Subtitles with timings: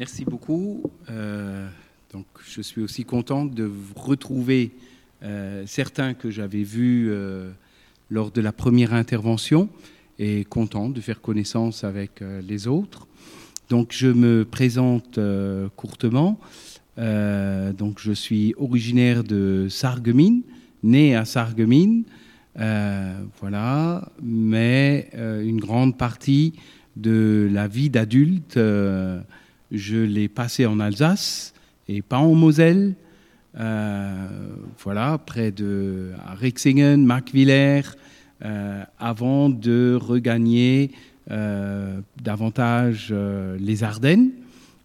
[0.00, 0.82] Merci beaucoup.
[1.10, 1.68] Euh,
[2.14, 4.70] donc, je suis aussi content de retrouver
[5.22, 7.50] euh, certains que j'avais vus euh,
[8.08, 9.68] lors de la première intervention
[10.18, 13.08] et content de faire connaissance avec les autres.
[13.68, 15.20] Donc, je me présente
[15.76, 16.40] courtement.
[16.96, 20.44] donc, je suis originaire de Sarreguemines,
[20.82, 22.04] né à Sarreguemines.
[22.56, 26.54] voilà, mais une grande partie
[26.96, 28.58] de la vie d'adulte
[29.70, 31.54] je l'ai passé en Alsace
[31.88, 32.94] et pas en Moselle.
[33.58, 34.28] Euh,
[34.78, 37.82] voilà, près de Rixingen, Marquevillers,
[38.44, 40.92] euh, avant de regagner
[41.30, 43.14] euh, davantage
[43.58, 44.30] les Ardennes,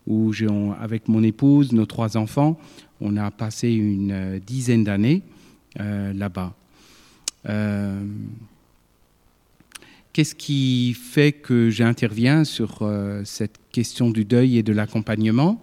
[0.08, 0.32] où
[0.80, 2.60] avec mon épouse, nos trois enfants,
[3.02, 5.22] on a passé une dizaine d'années
[5.78, 6.54] là-bas.
[10.16, 15.62] Qu'est-ce qui fait que j'interviens sur euh, cette question du deuil et de l'accompagnement?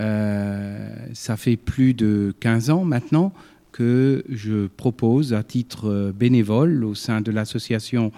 [0.00, 3.30] Euh, Ça fait plus de 15 ans maintenant
[3.72, 8.10] que je propose à titre bénévole au sein de l'association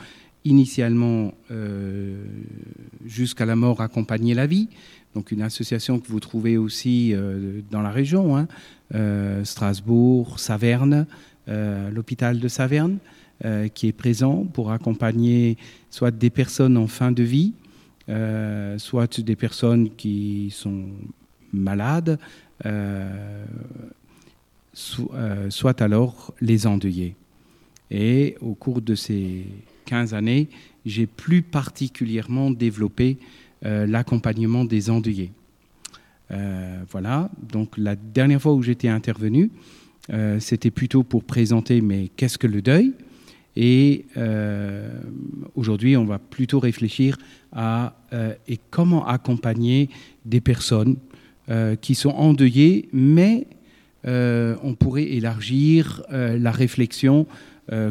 [0.45, 2.23] initialement euh,
[3.05, 4.69] jusqu'à la mort accompagner la vie,
[5.17, 7.12] donc une association que vous trouvez aussi
[7.73, 8.47] dans la région, hein,
[9.42, 11.07] Strasbourg, Saverne,
[11.48, 12.98] l'hôpital de Saverne.
[13.46, 15.56] Euh, qui est présent pour accompagner
[15.88, 17.55] soit des personnes en fin de vie,
[18.10, 20.84] euh, soit des personnes qui sont
[21.50, 22.18] malades,
[22.66, 23.46] euh,
[24.74, 27.14] soit alors les endeuillés.
[27.91, 29.46] Et au cours de ces
[29.86, 30.50] 15 années,
[30.84, 33.16] j'ai plus particulièrement développé
[33.62, 35.33] l'accompagnement des endeuillés.
[36.91, 39.50] voilà, donc la dernière fois où j'étais intervenu,
[40.38, 42.92] c'était plutôt pour présenter mais qu'est-ce que le deuil?
[43.56, 45.01] Et euh,
[45.55, 47.17] aujourd'hui, on va plutôt réfléchir
[47.53, 49.91] à euh, et comment accompagner
[50.25, 50.97] des personnes
[51.48, 53.47] euh, qui sont endeuillées, mais
[54.05, 57.27] on pourrait élargir la réflexion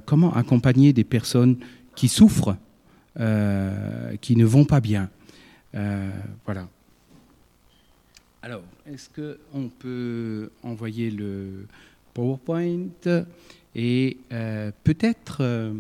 [0.07, 1.57] comment accompagner des personnes
[1.95, 2.57] qui souffrent,
[4.19, 5.11] qui ne vont pas bien.
[5.71, 6.67] voilà.
[8.41, 11.67] Alors, est-ce qu'on peut envoyer le
[12.15, 12.87] PowerPoint?
[13.75, 15.73] Et euh, peut-être euh,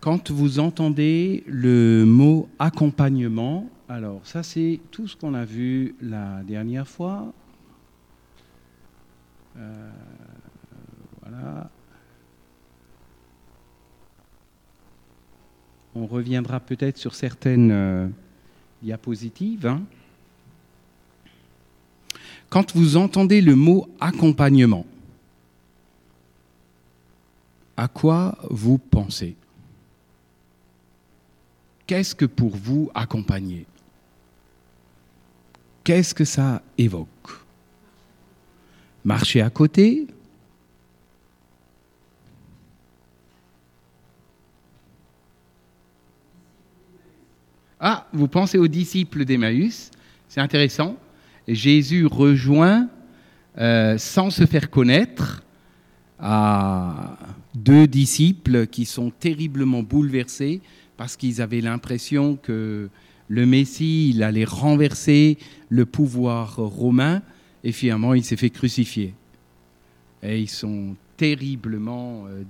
[0.00, 6.42] quand vous entendez le mot accompagnement, alors ça c'est tout ce qu'on a vu la
[6.44, 7.32] dernière fois.
[9.56, 9.90] Euh,
[11.22, 11.70] voilà.
[15.94, 18.12] On reviendra peut-être sur certaines
[18.82, 19.66] diapositives.
[19.66, 19.82] Hein.
[22.50, 24.86] Quand vous entendez le mot accompagnement,
[27.76, 29.36] à quoi vous pensez?
[31.86, 33.66] Qu'est-ce que pour vous accompagner?
[35.82, 37.08] Qu'est-ce que ça évoque?
[39.04, 40.06] Marcher à côté?
[47.78, 49.90] Ah, vous pensez aux disciples d'Emmaüs,
[50.26, 50.96] c'est intéressant.
[51.48, 52.88] Jésus rejoint,
[53.58, 55.42] euh, sans se faire connaître,
[56.18, 57.18] à
[57.54, 60.60] deux disciples qui sont terriblement bouleversés
[60.96, 62.88] parce qu'ils avaient l'impression que
[63.28, 65.38] le Messie, allait renverser
[65.68, 67.22] le pouvoir romain
[67.62, 69.12] et finalement il s'est fait crucifier.
[70.22, 72.42] Et ils sont terriblement euh,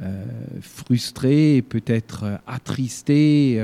[0.00, 0.24] euh,
[0.60, 3.62] frustrés, peut-être attristés,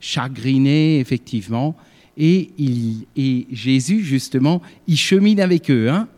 [0.00, 1.76] chagrinés, effectivement
[2.16, 5.88] et, Jésus, justement, il chemine avec eux.
[5.88, 6.08] Hein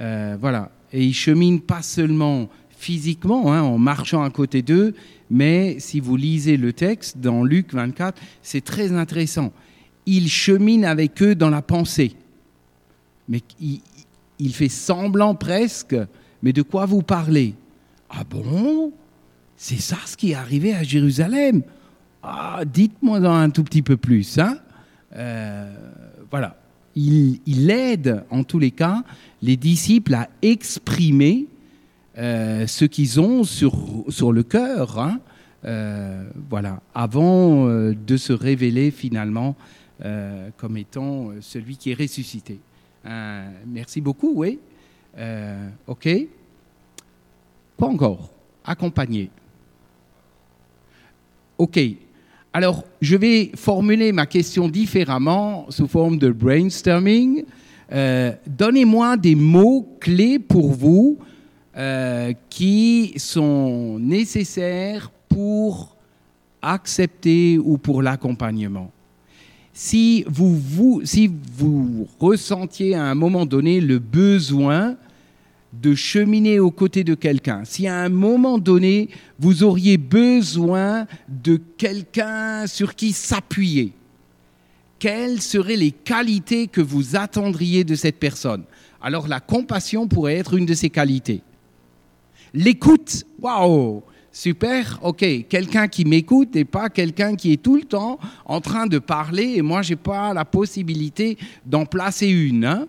[0.00, 0.70] euh, voilà.
[0.92, 4.94] Et il chemine pas seulement physiquement, hein, en marchant à côté d'eux,
[5.30, 9.52] mais si vous lisez le texte dans Luc 24, c'est très intéressant.
[10.06, 12.12] Il chemine avec eux dans la pensée.
[13.28, 13.80] Mais il,
[14.38, 15.96] il fait semblant presque,
[16.42, 17.54] mais de quoi vous parlez?
[18.08, 18.92] Ah bon?
[19.56, 21.62] C'est ça ce qui est arrivé à Jérusalem
[22.22, 24.58] Ah, dites-moi un tout petit peu plus, hein
[25.12, 26.56] voilà,
[26.94, 29.02] il, aide en tous les cas
[29.42, 31.46] les disciples à exprimer
[32.16, 33.74] euh, ce qu'ils ont sur,
[34.08, 35.20] sur le cœur, hein.
[35.64, 39.56] euh, voilà, avant de se révéler finalement
[40.58, 42.60] comme étant celui qui est ressuscité.
[43.66, 44.60] merci beaucoup, oui.
[45.86, 46.08] ok.
[47.78, 48.30] Pas encore.
[48.64, 49.30] Accompagné.
[51.56, 51.80] Ok.
[52.52, 57.44] Alors, je vais formuler ma question différemment sous forme de brainstorming.
[57.92, 61.18] Euh, donnez-moi des mots clés pour vous
[61.76, 65.94] euh, qui sont nécessaires pour
[66.62, 68.90] accepter ou pour l'accompagnement.
[69.72, 74.96] Si vous, vous, si vous ressentiez à un moment donné le besoin
[75.72, 81.60] de cheminer aux côtés de quelqu'un, si à un moment donné vous auriez besoin de
[81.76, 83.92] quelqu'un sur qui s'appuyer,
[84.98, 88.64] quelles seraient les qualités que vous attendriez de cette personne?
[89.00, 91.42] Alors la compassion pourrait être une de ces qualités.
[92.54, 98.18] L'écoute, waouh Super, ok, quelqu'un qui m'écoute et pas quelqu'un qui est tout le temps
[98.44, 102.64] en train de parler et moi, je n'ai pas la possibilité d'en placer une.
[102.64, 102.86] Hein?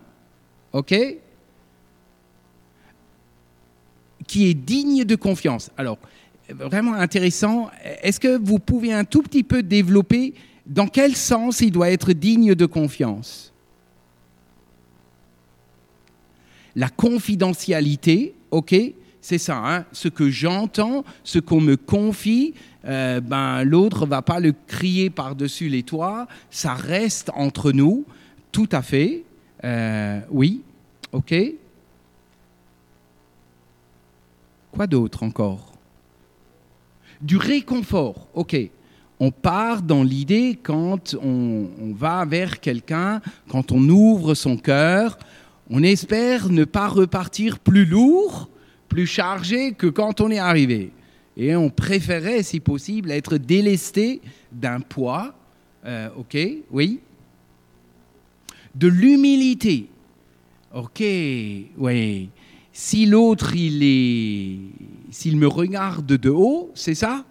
[0.72, 0.94] Ok?
[4.30, 5.72] Qui est digne de confiance.
[5.76, 5.98] Alors,
[6.50, 7.68] vraiment intéressant,
[8.00, 10.34] est-ce que vous pouvez un tout petit peu développer
[10.66, 13.52] dans quel sens il doit être digne de confiance?
[16.76, 18.76] La confidentialité, ok,
[19.20, 19.84] c'est ça, hein.
[19.90, 22.54] ce que j'entends, ce qu'on me confie,
[22.84, 28.04] euh, ben, l'autre va pas le crier par-dessus les toits, ça reste entre nous,
[28.52, 29.24] tout à fait,
[29.64, 30.62] euh, oui,
[31.10, 31.34] ok.
[34.72, 35.72] Quoi d'autre encore?
[37.20, 38.56] Du réconfort, ok.
[39.18, 45.18] On part dans l'idée quand on va vers quelqu'un, quand on ouvre son cœur,
[45.68, 48.48] on espère ne pas repartir plus lourd,
[48.88, 50.90] plus chargé que quand on est arrivé.
[51.36, 54.20] Et on préférait, si possible, être délesté
[54.50, 55.34] d'un poids.
[55.86, 56.36] Euh, ok,
[56.70, 57.00] oui.
[58.74, 59.86] De l'humilité.
[60.74, 62.30] Ok, oui.
[62.82, 64.56] Si l'autre, il est,
[65.10, 67.26] s'il me regarde de haut, c'est ça,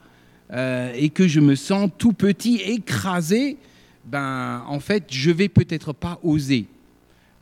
[0.54, 3.58] euh, et que je me sens tout petit, écrasé,
[4.06, 6.68] ben, en fait, je vais peut-être pas oser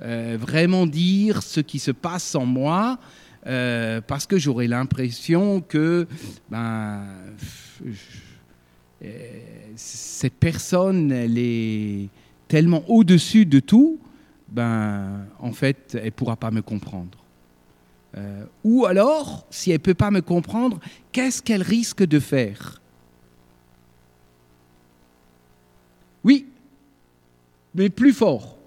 [0.01, 2.97] euh, vraiment dire ce qui se passe en moi,
[3.45, 6.07] euh, parce que j'aurais l'impression que
[6.49, 7.01] ben,
[9.75, 12.07] cette personne, elle est
[12.47, 13.99] tellement au-dessus de tout,
[14.47, 17.26] ben, en fait, elle pourra pas me comprendre.
[18.15, 20.79] Euh, ou alors, si elle ne peut pas me comprendre,
[21.11, 22.81] qu'est-ce qu'elle risque de faire?
[26.23, 26.45] Oui,
[27.75, 28.57] mais plus fort.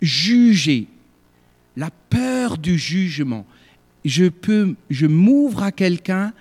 [0.00, 0.86] Juger
[1.76, 3.44] la peur du jugement.
[4.04, 4.30] Je
[4.90, 6.32] je m'ouvre à quelqu'un,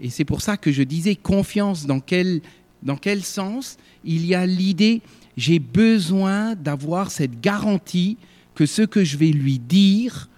[0.00, 1.86] et c'est pour ça que je disais confiance.
[1.86, 2.40] Dans quel,
[2.82, 3.78] dans quel sens?
[4.04, 5.02] Il y a l'idée,
[5.36, 8.16] j'ai besoin d'avoir cette garantie
[8.54, 10.28] que ce que je vais lui dire,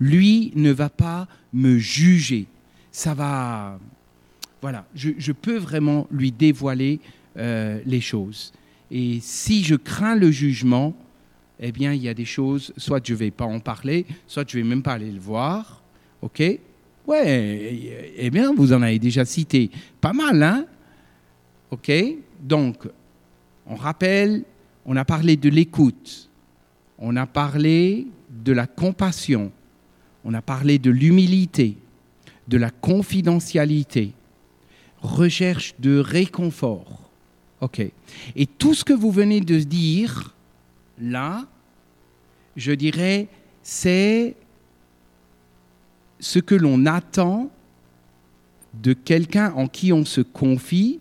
[0.00, 2.46] lui ne va pas me juger.
[2.90, 3.78] Ça va,
[4.60, 7.00] voilà, je, peux vraiment lui dévoiler
[7.36, 8.52] euh, les choses.
[8.90, 10.94] Et si je crains le jugement,
[11.60, 14.48] eh bien, il y a des choses, soit je ne vais pas en parler, soit
[14.48, 15.82] je ne vais même pas aller le voir.
[16.22, 16.42] OK?
[17.06, 19.70] Ouais, eh bien, vous en avez déjà cité
[20.00, 20.66] pas mal, hein?
[21.70, 21.90] OK?
[22.40, 22.88] Donc,
[23.66, 24.44] on rappelle,
[24.84, 26.28] on a parlé de l'écoute,
[26.98, 29.52] on a parlé de la compassion,
[30.24, 31.76] on a parlé de l'humilité,
[32.48, 34.12] de la confidentialité,
[35.00, 37.10] recherche de réconfort.
[38.36, 40.34] Et tout ce que vous venez de dire,
[41.00, 41.46] là,
[42.56, 43.28] je dirais,
[43.62, 44.36] c'est
[46.20, 47.50] ce que l'on attend
[48.74, 51.00] de quelqu'un en qui on se confie,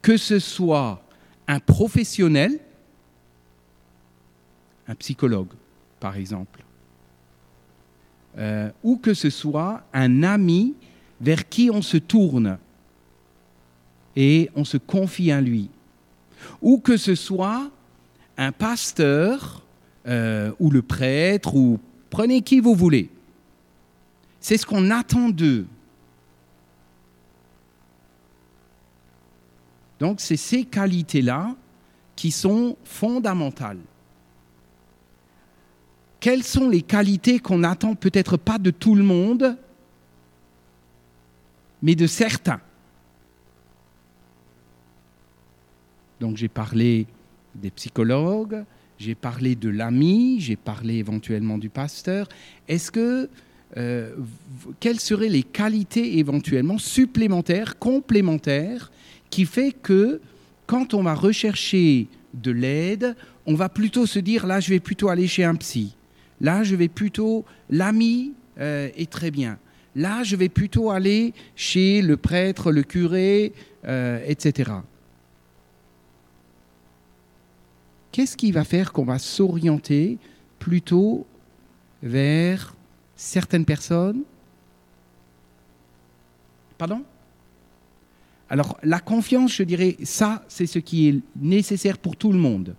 [0.00, 1.02] que ce soit
[1.46, 2.58] un professionnel,
[4.88, 5.48] un psychologue
[6.02, 6.61] par exemple,
[8.38, 10.74] euh, ou que ce soit un ami
[11.20, 12.58] vers qui on se tourne
[14.16, 15.70] et on se confie à lui,
[16.60, 17.70] ou que ce soit
[18.36, 19.62] un pasteur
[20.06, 21.78] euh, ou le prêtre, ou
[22.10, 23.08] prenez qui vous voulez.
[24.40, 25.66] C'est ce qu'on attend d'eux.
[30.00, 31.54] Donc c'est ces qualités-là
[32.16, 33.78] qui sont fondamentales.
[36.22, 39.56] Quelles sont les qualités qu'on n'attend peut-être pas de tout le monde,
[41.82, 42.60] mais de certains?
[46.20, 47.08] Donc j'ai parlé
[47.56, 48.62] des psychologues,
[49.00, 52.28] j'ai parlé de l'ami, j'ai parlé éventuellement du pasteur.
[52.68, 53.28] Est-ce que
[53.76, 54.14] euh,
[54.78, 58.92] quelles seraient les qualités éventuellement supplémentaires, complémentaires,
[59.28, 60.20] qui fait que
[60.68, 65.08] quand on va rechercher de l'aide, on va plutôt se dire là, je vais plutôt
[65.08, 65.96] aller chez un psy?
[66.42, 69.58] Là, je vais plutôt l'ami euh, est très bien.
[69.96, 73.54] Là, je vais plutôt aller chez le prêtre, le curé,
[73.86, 74.72] euh, etc.
[78.12, 80.18] qu'est-ce qui va faire qu'on va s'orienter
[80.58, 81.26] plutôt
[82.02, 82.76] vers
[83.16, 84.22] certaines personnes?
[86.78, 87.02] Pardon?
[88.48, 92.76] Alors la confiance, je dirais, ça, c'est ce qui est nécessaire pour tout le monde.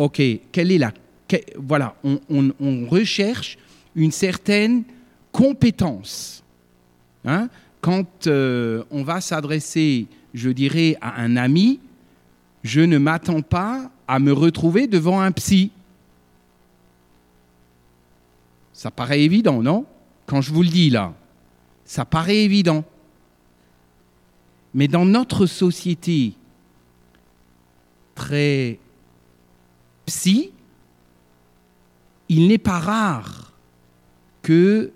[0.00, 0.94] Ok, quelle est la...
[1.58, 3.58] voilà, on, recherche
[3.94, 4.82] une certaine
[5.30, 6.42] compétence.
[7.26, 7.50] Hein.
[7.82, 11.80] Quand euh, on va s'adresser, je dirais, à un ami,
[12.62, 15.70] je ne m'attends pas à me retrouver devant un psy.
[18.72, 19.84] Ça paraît évident, non?
[20.24, 21.12] Quand je vous le dis là,
[21.84, 22.84] ça paraît évident.
[24.72, 26.32] Mais dans notre société
[28.14, 28.78] très
[30.10, 30.50] psy,
[32.28, 33.52] il n'est pas rare
[34.42, 34.90] que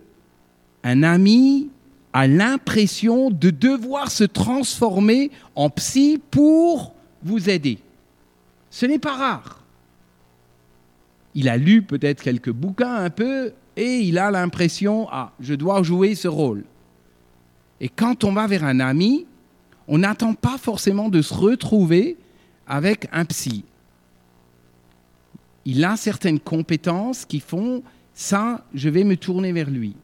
[0.82, 1.70] un ami
[2.12, 7.78] a l'impression de devoir se transformer en psy pour vous aider.
[8.70, 9.62] Ce n'est pas rare.
[11.36, 15.84] Il a lu peut-être quelques bouquins un peu et il a l'impression, ah, je dois
[15.84, 16.64] jouer ce rôle.
[17.80, 19.26] Et quand on va vers un ami,
[19.86, 22.16] on n'attend pas forcément de se retrouver
[22.66, 23.64] avec un psy.
[25.64, 29.96] Il a certaines compétences qui font ça, je vais me tourner vers lui.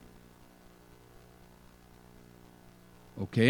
[3.21, 3.41] OK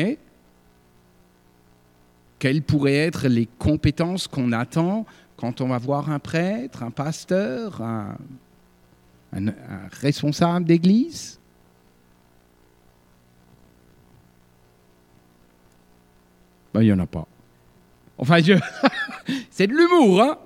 [2.39, 7.81] Quelles pourraient être les compétences qu'on attend quand on va voir un prêtre, un pasteur,
[7.81, 8.17] un,
[9.93, 11.39] responsable d'église?
[16.75, 17.27] Ben, Il n'y en a pas.
[18.19, 18.41] Enfin,
[19.51, 20.39] c'est de l'humour, hein?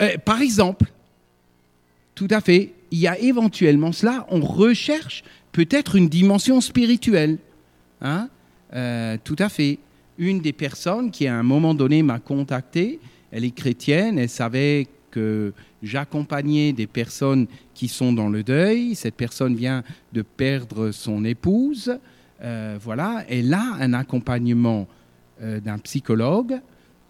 [0.00, 0.90] Euh, Par exemple,
[2.14, 7.38] tout à fait, il y a éventuellement cela, on recherche peut-être une dimension spirituelle.
[8.00, 8.28] Hein
[8.74, 9.78] euh, tout à fait.
[10.16, 13.00] Une des personnes qui, à un moment donné, m'a contacté,
[13.32, 18.94] elle est chrétienne, elle savait que j'accompagnais des personnes qui sont dans le deuil.
[18.94, 19.82] Cette personne vient
[20.12, 21.98] de perdre son épouse.
[22.42, 24.86] Euh, voilà, elle a un accompagnement
[25.40, 26.60] d'un psychologue.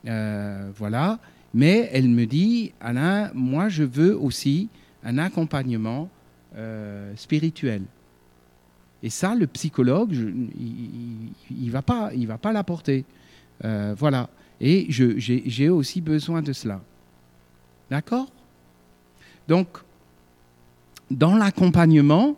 [0.03, 1.19] Voilà,
[1.55, 4.69] mais elle me dit, Alain, moi je veux aussi
[5.05, 6.11] un accompagnement
[7.17, 7.83] spirituel.
[9.03, 13.05] Et ça, le psychologue, il ne va pas, pas l'apporter.
[13.63, 14.29] voilà.
[14.61, 16.81] Et j'ai aussi besoin de cela.
[17.91, 18.29] D'accord?
[19.47, 19.69] Donc,
[21.11, 22.37] dans l'accompagnement,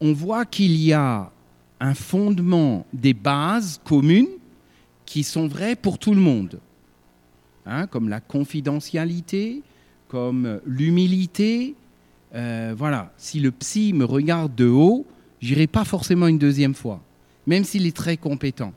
[0.00, 1.30] on voit qu'il y a
[1.80, 4.28] un fondement des bases communes
[5.04, 6.58] qui sont vraies pour tout le monde,
[7.66, 9.62] hein, comme la confidentialité,
[10.08, 11.74] comme l'humilité.
[12.34, 15.06] Euh, voilà, si le psy me regarde de haut,
[15.40, 17.00] j'irai pas forcément une deuxième fois,
[17.46, 18.72] même s'il est très compétent.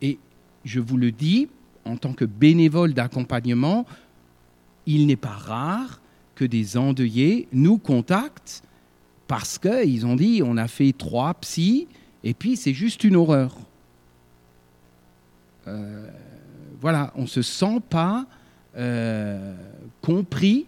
[0.00, 0.18] Et
[0.64, 1.48] je vous le dis,
[1.84, 3.86] en tant que bénévole d'accompagnement,
[4.86, 6.00] il n'est pas rare
[6.34, 8.62] que des endeuillés nous contactent
[9.28, 11.86] parce qu'ils ont dit on a fait trois psys
[12.24, 13.56] et puis c'est juste une horreur.
[15.68, 16.10] Euh,
[16.82, 18.26] voilà, on se sent pas
[18.76, 19.54] euh,
[20.02, 20.66] compris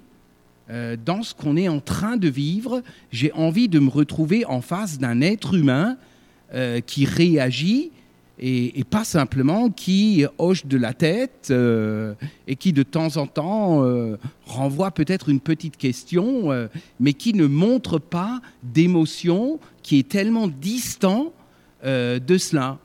[0.70, 2.82] euh, dans ce qu'on est en train de vivre.
[3.12, 5.98] J'ai envie de me retrouver en face d'un être humain
[6.86, 7.90] qui réagit
[8.38, 12.14] et, pas simplement qui hoche de la tête euh,
[12.46, 14.16] et qui de temps en temps euh,
[14.46, 16.66] renvoie peut-être une petite question, euh,
[16.98, 21.32] mais qui ne montre pas d'émotion, qui est tellement distant
[21.84, 22.78] de cela.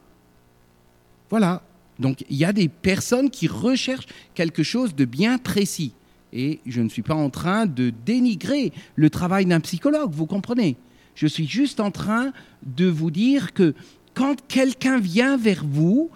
[1.30, 1.62] Voilà.
[2.00, 5.94] Donc il y a des personnes qui recherchent quelque chose de bien précis.
[6.32, 10.78] Et je ne suis pas en train de dénigrer le travail d'un psychologue, vous comprenez
[11.16, 12.32] Je suis juste en train
[12.64, 13.74] de vous dire que
[14.14, 16.10] quand quelqu'un vient vers vous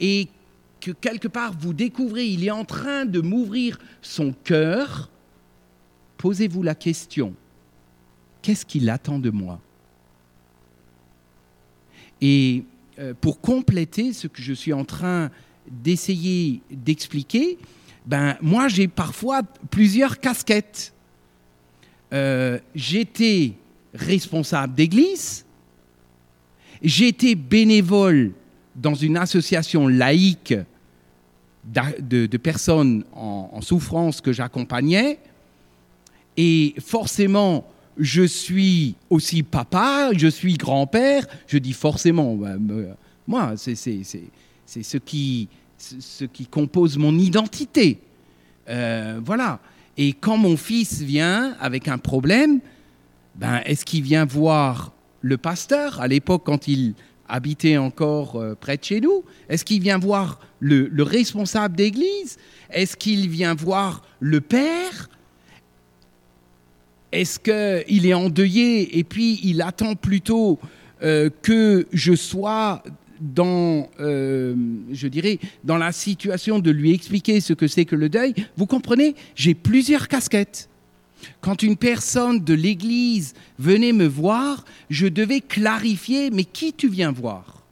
[0.00, 0.28] et
[0.80, 5.10] que quelque part vous découvrez, il est en train de m'ouvrir son cœur,
[6.18, 7.34] posez-vous la question,
[8.42, 9.60] qu'est-ce qu'il attend de moi?
[12.20, 12.64] Et
[13.20, 15.30] pour compléter ce que je suis en train
[15.70, 17.58] d'essayer d'expliquer,
[18.06, 20.92] ben, moi j'ai parfois plusieurs casquettes.
[22.12, 23.54] Euh, j'étais
[23.94, 25.44] responsable d'église,
[26.82, 28.32] J'étais bénévole
[28.74, 30.54] dans une association laïque
[31.64, 35.18] de, personnes en, souffrance que j'accompagnais.
[36.36, 37.68] Et forcément,
[38.00, 41.26] je suis aussi papa, je suis grand-père.
[41.46, 42.56] Je dis forcément, bah,
[43.28, 45.48] moi, c'est ce qui,
[46.50, 47.98] compose mon identité.
[48.68, 49.60] Euh, voilà.
[49.96, 52.60] Et quand mon fils vient avec un problème,
[53.36, 56.94] ben, est-ce qu'il vient voir le pasteur, à l'époque quand il
[57.28, 62.38] habitait encore euh, près de chez nous Est-ce qu'il vient voir le, responsable d'église?
[62.70, 65.08] Est-ce qu'il vient voir le père?
[67.12, 70.58] Est-ce qu'il est endeuillé et puis il attend plutôt
[71.02, 72.82] euh, que je sois
[73.20, 74.54] dans, euh,
[74.92, 78.66] je dirais, dans la situation de lui expliquer ce que c'est que le deuil, vous
[78.66, 80.68] comprenez, j'ai plusieurs casquettes.
[81.40, 87.12] Quand une personne de l'Église venait me voir, je devais clarifier, mais qui tu viens
[87.12, 87.62] voir?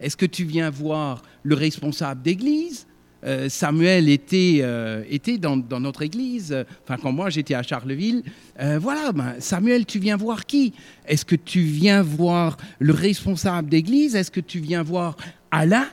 [0.00, 2.86] Est-ce que tu viens voir le responsable d'Église?
[3.26, 8.22] Euh, Samuel était, euh, était dans, notre église, enfin quand moi j'étais à Charleville,
[8.60, 10.72] euh, voilà, ben, Samuel, tu viens voir qui?
[11.06, 14.14] Est-ce que tu viens voir le responsable d'église?
[14.14, 15.16] Est-ce que tu viens voir
[15.50, 15.86] Alain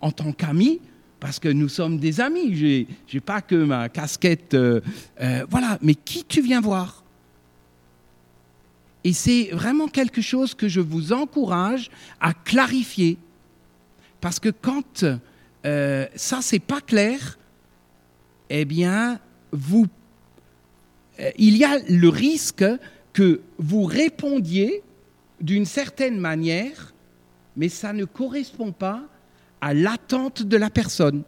[0.00, 0.80] en tant qu'ami?
[1.20, 2.56] Parce que nous sommes des amis.
[2.56, 4.56] Je n'ai pas que ma casquette.
[5.50, 7.02] voilà, mais qui tu viens voir?
[9.04, 11.90] Et c'est vraiment quelque chose que je vous encourage
[12.20, 13.18] à clarifier.
[14.20, 15.04] Parce que quand
[15.68, 17.38] euh, ça, c'est pas clair,
[18.48, 19.20] eh bien,
[19.52, 19.86] vous,
[21.20, 22.64] euh, il y a le risque
[23.12, 24.82] que vous répondiez
[25.40, 26.94] d'une certaine manière,
[27.56, 29.02] mais ça ne correspond pas
[29.60, 31.22] à l'attente de la personne.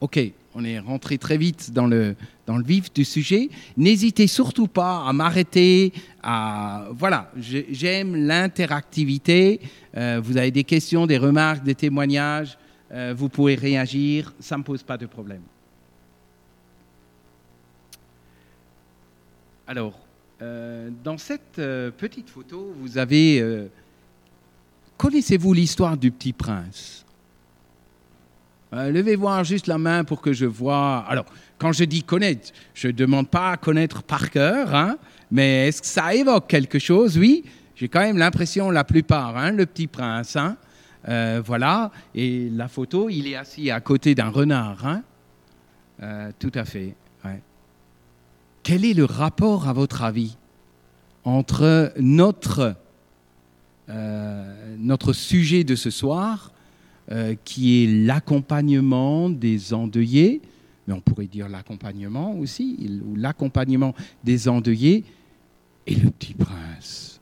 [0.00, 0.20] Ok,
[0.56, 2.16] on est rentré très vite dans le,
[2.64, 3.50] vif du sujet.
[3.76, 5.92] N'hésitez surtout pas à m'arrêter.
[6.22, 9.60] À, voilà, j'aime l'interactivité.
[9.96, 12.56] Euh, vous avez des questions, des remarques, des témoignages.
[12.90, 14.32] Euh, vous pouvez réagir.
[14.40, 15.42] Ça ne me pose pas de problème.
[19.66, 19.98] Alors,
[20.40, 21.60] euh, dans cette
[21.98, 23.68] petite photo, vous avez...
[24.96, 27.05] Connaissez-vous l'histoire du petit prince?
[28.76, 31.04] Euh, levez voir juste la main pour que je vois.
[31.08, 31.24] Alors,
[31.56, 34.98] quand je dis connaître, je ne demande pas à connaître par cœur, hein,
[35.30, 37.16] mais est-ce que ça évoque quelque chose?
[37.16, 40.36] Oui, j'ai quand même l'impression, la plupart, hein, le petit prince.
[40.36, 40.58] Hein,
[41.08, 44.84] euh, voilà, et la photo, il est assis à côté d'un renard.
[44.86, 45.02] Hein.
[46.02, 46.94] Euh, tout à fait.
[48.62, 50.36] Quel est le rapport, à votre avis,
[51.22, 52.74] entre notre,
[53.88, 56.55] notre sujet de ce soir euh,
[57.44, 60.40] qui est l'accompagnement des endeuillés,
[60.86, 65.04] mais on pourrait dire l'accompagnement aussi, ou l'accompagnement des endeuillés,
[65.86, 67.20] et le petit prince.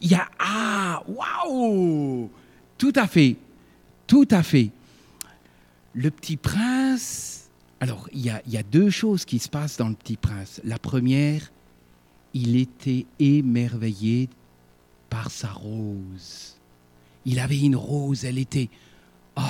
[0.00, 2.30] Il y a ah waouh
[2.76, 3.36] tout à fait
[4.06, 4.70] tout à fait
[5.94, 7.37] le petit prince
[7.80, 10.60] alors, il y, a, deux choses qui se passent dans le Petit Prince.
[10.64, 11.52] La première,
[12.34, 14.28] il était émerveillé
[15.08, 16.56] par sa rose.
[17.24, 18.68] Il avait une rose, elle était...
[19.36, 19.42] Oh,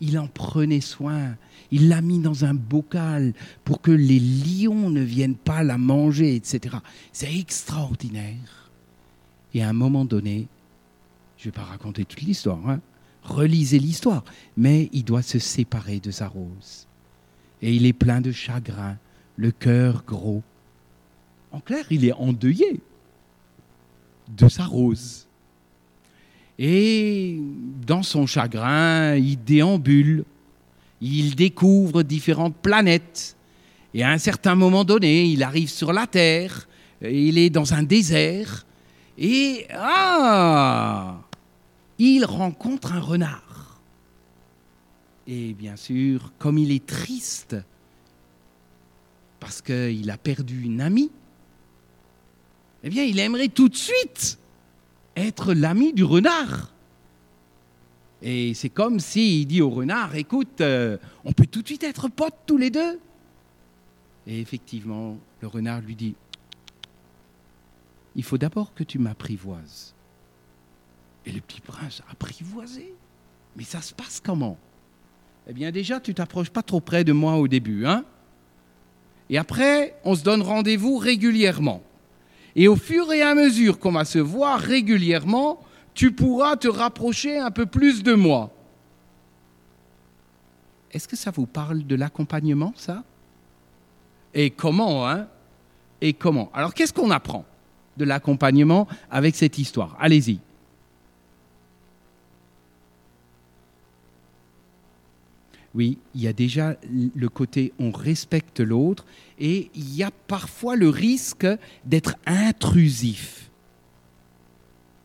[0.00, 1.36] il en prenait soin.
[1.70, 6.36] Il l'a mis dans un bocal pour que les lions ne viennent pas la manger,
[6.36, 6.76] etc.
[7.12, 8.70] C'est extraordinaire.
[9.52, 10.48] Et à un moment donné,
[11.36, 12.80] je ne vais pas raconter toute l'histoire, hein,
[13.22, 14.24] relisez l'histoire,
[14.56, 16.87] mais il doit se séparer de sa rose
[17.62, 18.96] et il est plein de chagrin,
[19.36, 20.42] le cœur gros.
[21.52, 22.80] En clair, il est endeuillé
[24.28, 25.26] de sa rose.
[26.58, 27.38] Et
[27.86, 30.24] dans son chagrin, il déambule,
[31.00, 33.36] il découvre différentes planètes.
[33.94, 36.68] Et à un certain moment donné, il arrive sur la Terre,
[37.00, 38.66] il est dans un désert,
[39.16, 41.20] et ah,
[41.98, 43.47] il rencontre un renard.
[45.30, 47.54] Et bien sûr, comme il est triste
[49.40, 51.12] parce qu'il a perdu une amie,
[52.82, 54.38] eh bien, il aimerait tout de suite
[55.16, 56.72] être l'ami du renard.
[58.22, 62.08] Et c'est comme s'il dit au renard, écoute, euh, on peut tout de suite être
[62.08, 62.98] potes tous les deux.
[64.26, 66.14] Et effectivement, le renard lui dit,
[68.16, 69.94] il faut d'abord que tu m'apprivoises.
[71.26, 72.94] Et le petit prince, apprivoisé
[73.56, 74.56] Mais ça se passe comment?
[75.48, 77.86] Eh bien déjà, tu t'approches pas trop près de moi au début.
[77.86, 78.04] Hein
[79.30, 81.82] et après, on se donne rendez-vous régulièrement.
[82.54, 85.60] Et au fur et à mesure qu'on va se voir régulièrement,
[85.94, 88.50] tu pourras te rapprocher un peu plus de moi.
[90.92, 93.04] Est-ce que ça vous parle de l'accompagnement, ça?
[94.34, 95.26] Et comment, hein?
[96.00, 96.50] Et comment?
[96.54, 97.44] Alors, qu'est-ce qu'on apprend
[97.96, 99.96] de l'accompagnement avec cette histoire?
[99.98, 100.40] Allez-y.
[105.74, 106.76] Oui, il y a déjà
[107.14, 109.04] le côté on respecte l'autre
[109.38, 111.46] et il y a parfois le risque
[111.84, 113.50] d'être intrusif.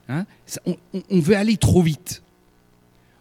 [0.09, 0.25] Hein?
[0.65, 2.23] on, veut aller trop vite.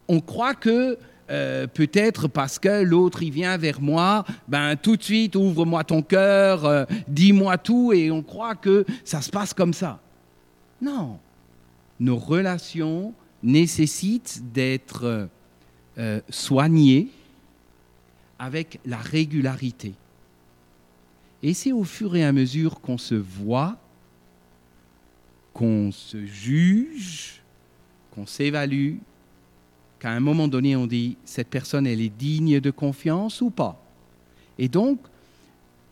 [0.09, 0.99] On croit que
[1.31, 6.03] euh, peut-être parce que l'autre il vient vers moi, ben tout de suite ouvre-moi ton
[6.03, 10.01] cœur, euh, dis-moi tout et on croit que ça se passe comme ça.
[10.81, 11.19] Non,
[11.99, 15.29] nos relations nécessitent d'être
[15.99, 17.09] euh, soignées
[18.43, 19.95] avec la régularité.
[21.45, 23.77] Et c'est au fur et à mesure qu'on se voit,
[25.55, 27.41] qu'on se juge,
[28.11, 28.97] qu'on s'évalue,
[30.01, 33.81] qu'à un moment donné, on dit, cette personne, elle est digne de confiance ou pas.
[34.59, 34.99] Et donc,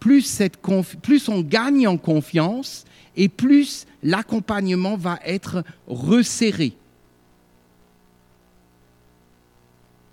[0.00, 0.58] plus, cette
[1.02, 2.84] plus on gagne en confiance
[3.14, 6.72] et plus l'accompagnement va être resserré.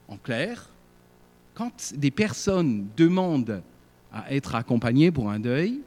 [0.08, 0.69] En clair,
[1.58, 3.63] quand des personnes demandent
[4.13, 5.82] à être accompagnées pour un deuil,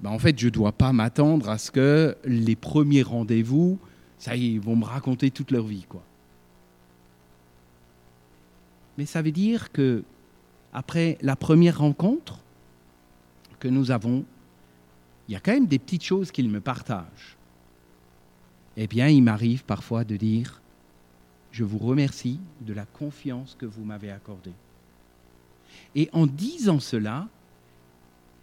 [0.00, 3.78] ben en fait, je ne dois pas m'attendre à ce que les premiers rendez-vous,
[4.18, 5.84] ça y est, ils vont me raconter toute leur vie.
[5.86, 6.02] Quoi.
[8.96, 10.04] Mais ça veut dire que
[10.72, 12.38] après la première rencontre
[13.60, 14.24] que nous avons,
[15.28, 17.36] il y a quand même des petites choses qu'ils me partagent.
[18.78, 20.61] Eh bien, il m'arrive parfois de dire,
[21.52, 24.54] je vous remercie de la confiance que vous m'avez accordée.
[25.94, 27.28] Et en disant cela,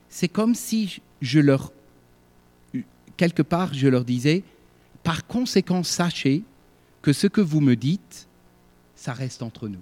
[0.10, 1.74] c'est comme si je leur,
[3.18, 4.44] quelque part, je leur disais,
[5.04, 6.44] par conséquent, sachez
[7.02, 8.28] que ce que vous me dites,
[8.96, 9.80] ça reste entre nous.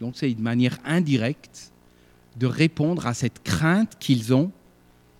[0.00, 1.72] Donc c'est une manière indirecte
[2.36, 4.50] de répondre à cette crainte qu'ils ont.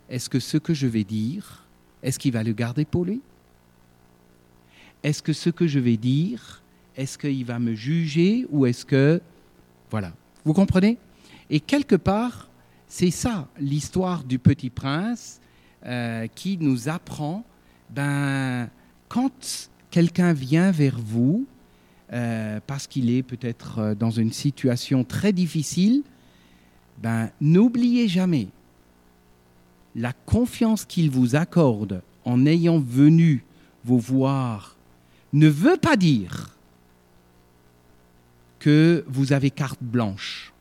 [0.08, 1.66] Est-ce que ce que je vais dire,
[2.02, 3.22] est-ce qu'il va le garder pour lui?
[5.02, 6.62] Est-ce que ce que je vais dire,
[6.96, 9.20] est-ce qu'il va me juger ou est-ce que...
[9.90, 10.12] Voilà.
[10.44, 10.98] Vous comprenez?
[11.50, 12.48] Et quelque part,
[12.88, 15.40] c'est ça l'histoire du petit prince
[15.84, 17.44] euh, qui nous apprend,
[17.90, 18.68] ben,
[19.08, 21.46] quand quelqu'un vient vers vous,
[22.12, 26.02] euh, parce qu'il est peut-être euh, dans une situation très difficile,
[27.02, 28.48] ben, n'oubliez jamais
[29.94, 33.44] la confiance qu'il vous accorde en ayant venu
[33.84, 34.76] vous voir
[35.32, 36.56] ne veut pas dire
[38.58, 40.52] que vous avez carte blanche.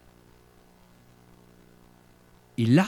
[2.57, 2.87] Et là,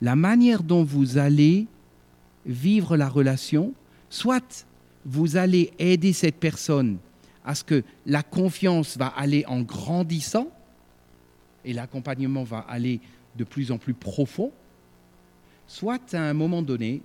[0.00, 1.66] la manière dont vous allez
[2.44, 3.74] vivre la relation,
[4.10, 4.66] soit
[5.04, 6.98] vous allez aider cette personne
[7.44, 10.48] à ce que la confiance va aller en grandissant
[11.64, 13.00] et l'accompagnement va aller
[13.36, 14.52] de plus en plus profond,
[15.66, 17.02] soit à un moment donné,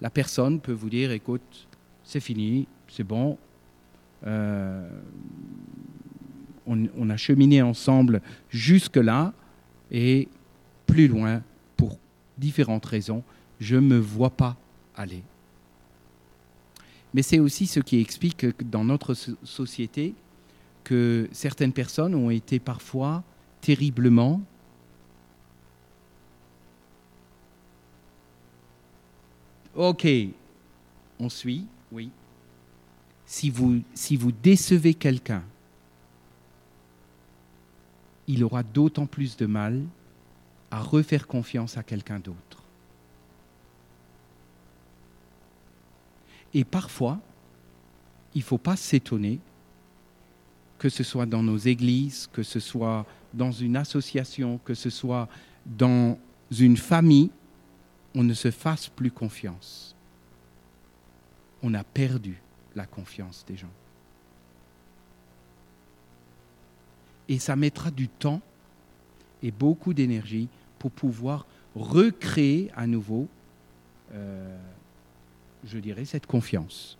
[0.00, 1.66] la personne peut vous dire, écoute,
[2.04, 3.38] c'est fini, c'est bon,
[4.26, 4.88] euh,
[6.66, 9.32] on, a cheminé ensemble jusque-là
[9.90, 10.28] et
[10.86, 11.42] plus loin,
[11.76, 11.98] pour
[12.38, 13.22] différentes raisons,
[13.60, 14.56] je ne me vois pas
[14.96, 15.22] aller.
[17.12, 19.14] Mais c'est aussi ce qui explique que dans notre
[19.44, 20.14] société,
[20.84, 23.22] que certaines personnes ont été parfois
[23.60, 24.40] terriblement
[29.76, 30.06] Ok,
[31.18, 32.10] on suit, oui.
[33.26, 35.42] Si vous, si vous décevez quelqu'un,
[38.26, 39.82] il aura d'autant plus de mal
[40.70, 42.62] à refaire confiance à quelqu'un d'autre.
[46.52, 47.18] Et parfois,
[48.34, 49.40] il ne faut pas s'étonner
[50.78, 55.28] que ce soit dans nos églises, que ce soit dans une association, que ce soit
[55.64, 56.18] dans
[56.50, 57.30] une famille,
[58.14, 59.93] on ne se fasse plus confiance.
[61.66, 62.36] On a perdu
[62.76, 63.72] la confiance des gens.
[67.26, 68.42] Et ça mettra du temps
[69.42, 73.28] et beaucoup d'énergie pour pouvoir recréer à nouveau,
[74.12, 74.58] euh,
[75.64, 76.98] je dirais, cette confiance.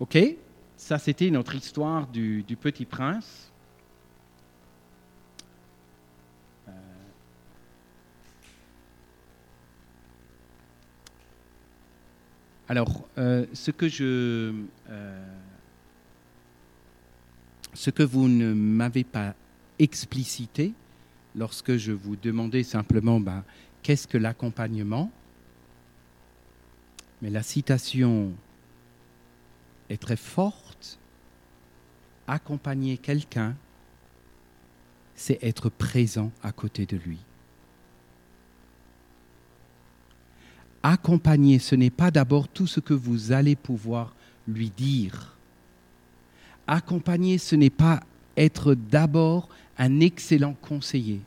[0.00, 0.16] Ok,
[0.78, 3.45] ça c'était notre histoire du, du petit prince.
[12.68, 14.52] Alors, euh, ce que je,
[14.90, 15.24] euh,
[18.00, 19.34] vous ne m'avez pas
[19.78, 20.72] explicité
[21.36, 23.44] lorsque je vous demandais simplement, ben,
[23.82, 25.12] qu'est-ce que l'accompagnement
[27.22, 28.32] Mais la citation
[29.88, 30.98] est très forte.
[32.26, 33.54] Accompagner quelqu'un,
[35.14, 37.25] c'est être présent à côté de lui.
[40.92, 44.14] Accompagner, ce n'est pas d'abord tout ce que vous allez pouvoir
[44.46, 45.36] lui dire.
[46.68, 48.00] Accompagner, ce n'est pas
[48.36, 51.20] être d'abord un excellent conseiller.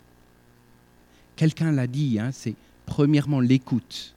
[1.36, 4.16] Quelqu'un l'a dit, hein, c'est premièrement l'écoute.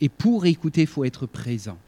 [0.00, 1.78] Et pour écouter, il faut être présent.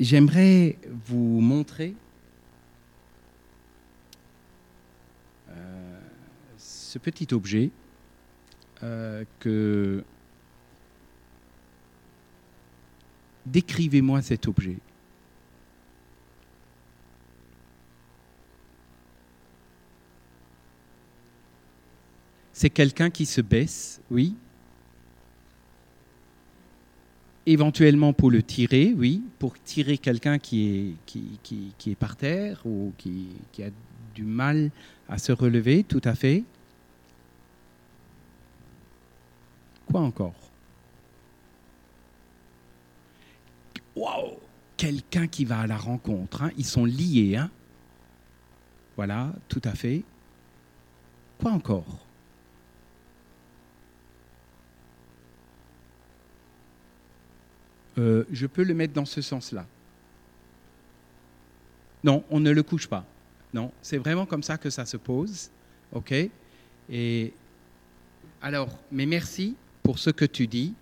[0.00, 1.94] J'aimerais vous montrer
[5.48, 6.00] euh,
[6.58, 7.70] ce petit objet
[8.82, 10.04] euh, que...
[13.46, 14.76] Décrivez-moi cet objet.
[22.52, 24.34] C'est quelqu'un qui se baisse, oui.
[27.46, 30.96] Éventuellement pour le tirer, oui, pour tirer quelqu'un qui
[31.86, 33.70] est, par terre ou qui, qui a
[34.14, 34.70] du mal
[35.08, 36.42] à se relever, tout à fait.
[39.90, 40.34] Quoi encore?
[43.94, 44.38] Waouh
[44.76, 46.42] Quelqu'un qui va à la rencontre.
[46.42, 46.50] Hein.
[46.58, 47.36] Ils sont liés.
[47.36, 47.50] Hein.
[48.96, 50.02] Voilà, tout à fait.
[51.38, 52.05] Quoi encore?
[57.98, 59.66] Euh, je peux le mettre dans ce sens-là.
[62.04, 63.04] Non, on ne le couche pas.
[63.52, 65.50] Non, c'est vraiment comme ça que ça se pose.
[65.92, 66.14] OK?
[66.90, 67.32] Et
[68.42, 70.74] alors, mais merci pour ce que tu dis.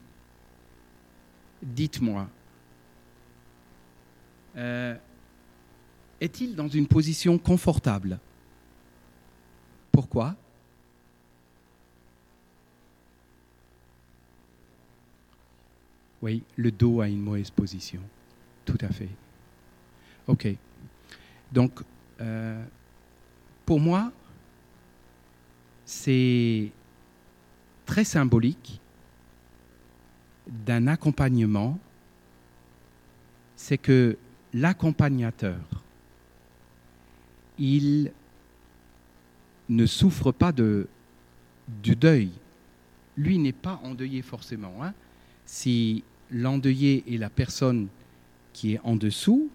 [1.63, 2.29] Dites-moi,
[4.57, 4.95] euh,
[6.21, 8.19] est-il dans une position confortable?
[9.91, 10.37] Pourquoi?
[16.25, 18.01] Oui, le dos a une mauvaise position.
[18.65, 19.11] Tout à fait.
[20.27, 20.49] OK.
[21.53, 21.83] Donc,
[22.19, 22.65] euh,
[23.67, 24.11] pour moi,
[25.85, 26.71] c'est
[27.85, 28.81] très symbolique
[30.47, 31.79] d'un accompagnement,
[33.55, 34.17] c'est que
[34.55, 35.61] l'accompagnateur,
[37.59, 38.13] il
[39.69, 40.87] ne souffre pas du
[41.97, 42.31] deuil.
[43.15, 44.83] Lui n'est pas endeuillé forcément.
[44.83, 44.95] Hein.
[45.45, 47.89] Si l'endeuillé est la personne
[48.53, 49.51] qui est en dessous,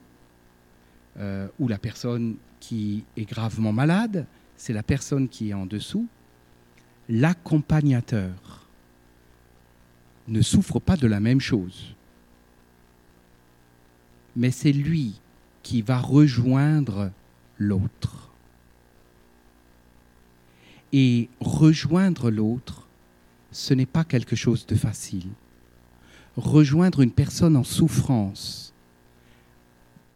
[1.17, 6.07] euh, ou la personne qui est gravement malade, c'est la personne qui est en dessous,
[7.07, 8.67] l'accompagnateur
[10.27, 11.95] ne souffre pas de la même chose.
[14.35, 15.19] Mais c'est lui
[15.63, 17.11] qui va rejoindre
[17.57, 18.29] l'autre.
[20.93, 22.87] Et rejoindre l'autre,
[23.51, 25.27] ce n'est pas quelque chose de facile
[26.37, 28.73] rejoindre une personne en souffrance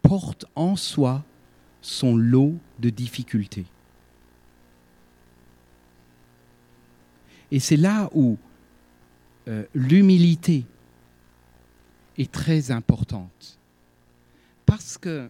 [0.02, 1.24] porte en soi
[1.80, 3.66] son lot de difficultés.
[7.50, 8.38] Et c'est là où
[9.48, 10.64] euh, l'humilité
[12.16, 13.58] est très importante.
[14.66, 15.28] Parce que...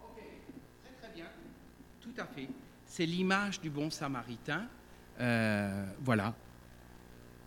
[0.00, 0.22] Ok,
[0.82, 1.26] très très bien,
[2.00, 2.48] tout à fait.
[2.86, 4.66] C'est l'image du bon samaritain.
[5.20, 6.34] Euh, voilà,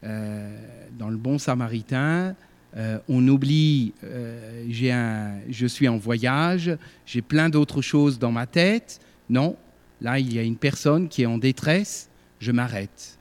[0.04, 2.36] dans le bon samaritain,
[2.76, 8.46] euh, on oublie, euh, un, je suis en voyage, j'ai plein d'autres choses dans ma
[8.46, 9.00] tête.
[9.30, 9.56] Non,
[10.02, 13.18] là, il y a une personne qui est en détresse, je m'arrête.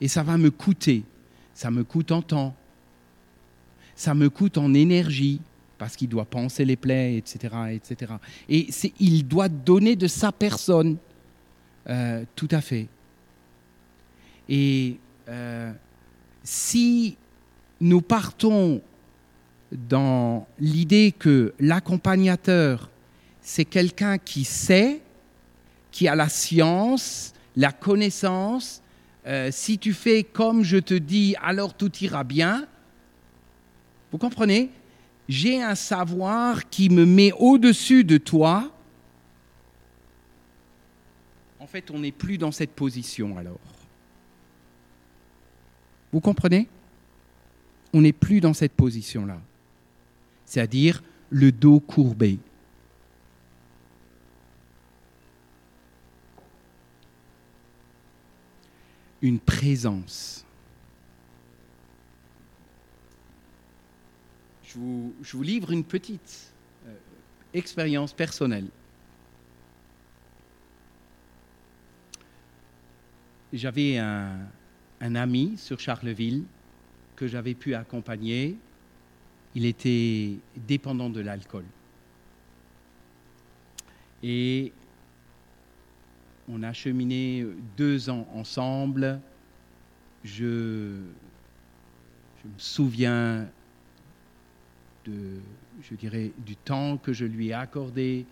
[0.00, 1.04] Et ça va me coûter.
[1.54, 2.54] Ça me coûte en temps.
[3.94, 5.40] Ça me coûte en énergie,
[5.76, 7.54] parce qu'il doit penser les plaies, etc.
[7.70, 8.12] etc.
[8.48, 10.96] Et il doit donner de sa personne.
[12.34, 12.88] tout à fait.
[14.48, 14.98] Et
[16.42, 17.16] si
[17.80, 18.80] nous partons
[19.72, 22.90] dans l'idée que l'accompagnateur,
[23.40, 25.00] c'est quelqu'un qui sait,
[25.90, 28.82] qui a la science, la connaissance,
[29.26, 32.66] euh, si tu fais comme je te dis, alors tout ira bien.
[34.10, 34.70] Vous comprenez?
[35.28, 38.72] J'ai un savoir qui me met au-dessus de toi.
[41.60, 43.77] En fait, on n'est plus dans cette position alors.
[46.12, 46.68] Vous comprenez?
[47.92, 49.40] On n'est plus dans cette position-là.
[50.44, 52.38] C'est-à-dire le dos courbé.
[59.20, 60.44] Une présence.
[64.64, 66.52] Je vous, livre une petite
[66.86, 66.94] euh,
[67.52, 68.68] expérience personnelle.
[73.52, 74.38] J'avais un,
[75.00, 76.44] un ami sur Charleville
[77.16, 78.56] que j'avais pu accompagner.
[79.54, 81.64] Il était dépendant de l'alcool.
[84.22, 84.72] Et
[86.48, 89.20] on a cheminé deux ans ensemble.
[90.24, 91.00] Je,
[92.44, 93.48] me souviens
[95.04, 95.40] de,
[95.82, 98.26] je dirais, du temps que je lui ai accordé.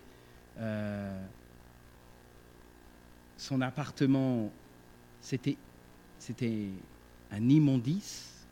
[0.58, 1.24] Euh,
[3.36, 4.50] son appartement,
[5.20, 5.56] c'était
[6.26, 6.70] c'était
[7.30, 8.44] un immondice.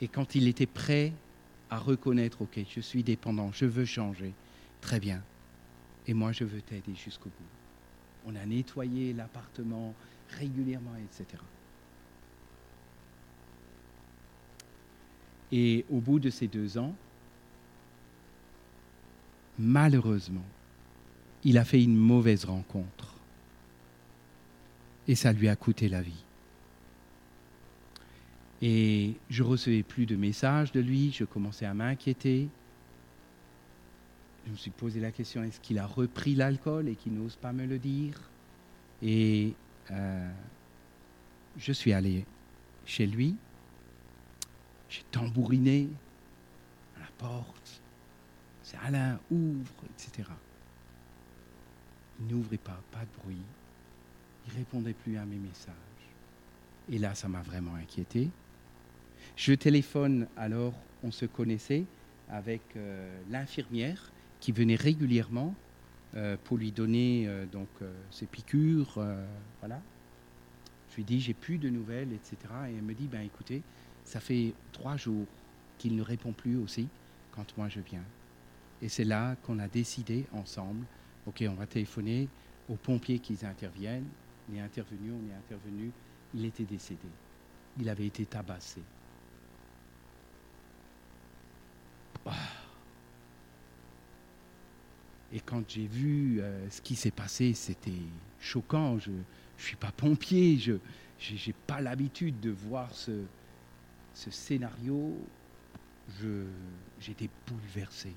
[0.00, 1.12] Et quand il était prêt
[1.70, 4.34] à reconnaître, ok, je suis dépendant, je veux changer.
[4.80, 5.22] Très bien.
[6.08, 8.26] Et moi, je veux t'aider jusqu'au bout.
[8.26, 9.94] On a nettoyé l'appartement
[10.30, 11.40] régulièrement, etc.
[15.52, 16.94] Et au bout de ces deux ans,
[19.56, 20.44] malheureusement,
[21.44, 23.15] il a fait une mauvaise rencontre.
[25.08, 26.24] Et ça lui a coûté la vie.
[28.62, 32.48] Et je recevais plus de messages de lui, je commençais à m'inquiéter.
[34.46, 37.52] Je me suis posé la question, est-ce qu'il a repris l'alcool et qu'il n'ose pas
[37.52, 38.18] me le dire?
[39.02, 39.52] Et
[39.90, 40.30] euh,
[41.58, 42.24] je suis allé
[42.86, 43.36] chez lui,
[44.88, 45.88] j'ai tambouriné
[46.96, 47.82] à la porte,
[48.62, 50.28] c'est Alain, ouvre, etc.
[52.20, 53.42] Il n'ouvrait pas, pas de bruit,
[54.46, 55.74] il répondait plus à mes messages.
[56.90, 58.30] Et là, ça m'a vraiment inquiété.
[59.34, 61.84] Je téléphone alors, on se connaissait
[62.28, 65.54] avec euh, l'infirmière qui venait régulièrement
[66.14, 67.68] euh, pour lui donner euh, donc
[68.10, 68.98] ses piqûres,
[69.60, 69.80] voilà.
[70.90, 72.36] Je lui dis j'ai plus de nouvelles, etc.
[72.68, 73.62] Et elle me dit ben écoutez,
[74.04, 75.26] ça fait trois jours
[75.78, 76.88] qu'il ne répond plus aussi
[77.32, 78.04] quand moi je viens.
[78.80, 80.84] Et c'est là qu'on a décidé ensemble,
[81.26, 82.28] ok, on va téléphoner
[82.68, 84.08] aux pompiers qu'ils interviennent.
[84.48, 85.90] On est intervenu, on est intervenu.
[86.34, 87.08] Il était décédé.
[87.78, 88.82] Il avait été tabassé.
[95.32, 97.90] Et quand j'ai vu euh, ce qui s'est passé, c'était
[98.40, 98.98] choquant.
[98.98, 99.22] Je ne
[99.58, 103.22] suis pas pompier, je n'ai pas l'habitude de voir ce,
[104.14, 105.14] ce scénario.
[107.00, 108.12] J'étais bouleversé.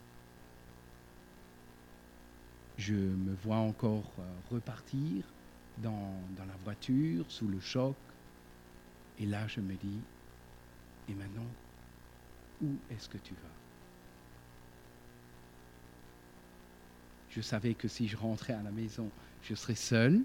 [2.78, 5.26] Je me vois encore euh, repartir
[5.82, 7.96] dans, la voiture, sous le choc.
[9.18, 10.00] Et là, je me dis,
[11.08, 11.48] et maintenant,
[12.62, 13.40] où est-ce que tu vas?
[17.30, 19.10] Je savais que si je rentrais à la maison,
[19.44, 20.22] je serais seul.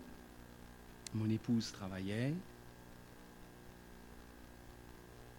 [1.15, 2.35] Mon épouse travaillait.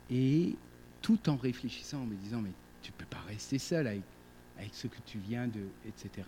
[0.10, 0.56] Et
[1.02, 2.52] tout en réfléchissant, en me disant, mais
[2.82, 4.04] tu ne peux pas rester seul avec,
[4.58, 6.28] avec ce que tu viens de, etc.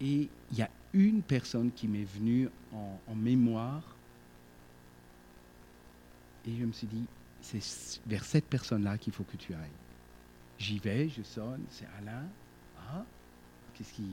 [0.00, 3.82] Et il y a une personne qui m'est venue en, mémoire.
[6.46, 7.04] Et je me suis dit,
[7.40, 9.78] c'est vers cette personne-là qu'il faut que tu ailles.
[10.58, 12.26] J'y vais, je sonne, c'est Alain.
[12.78, 13.04] Ah,
[13.74, 14.08] qu'est-ce qui...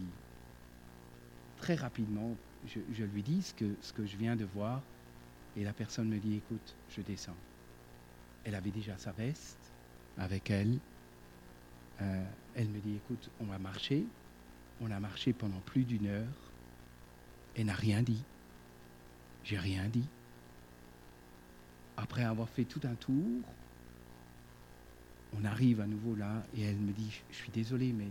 [1.58, 2.36] Très rapidement,
[2.68, 4.82] je, lui dis ce que, ce que je viens de voir,
[5.56, 7.36] et la personne me dit, écoute, je descends.
[8.44, 9.72] Elle avait déjà sa veste
[10.18, 10.80] avec elle.
[12.02, 12.24] Euh,
[12.56, 14.06] elle me dit, écoute, on va marcher.
[14.80, 16.51] On a marché pendant plus d'une heure.
[17.56, 18.24] Elle n'a rien dit.
[19.44, 20.08] J'ai rien dit.
[21.98, 23.42] Après avoir fait tout un tour,
[25.34, 28.08] on arrive à nouveau là et elle me dit, je suis désolé, mais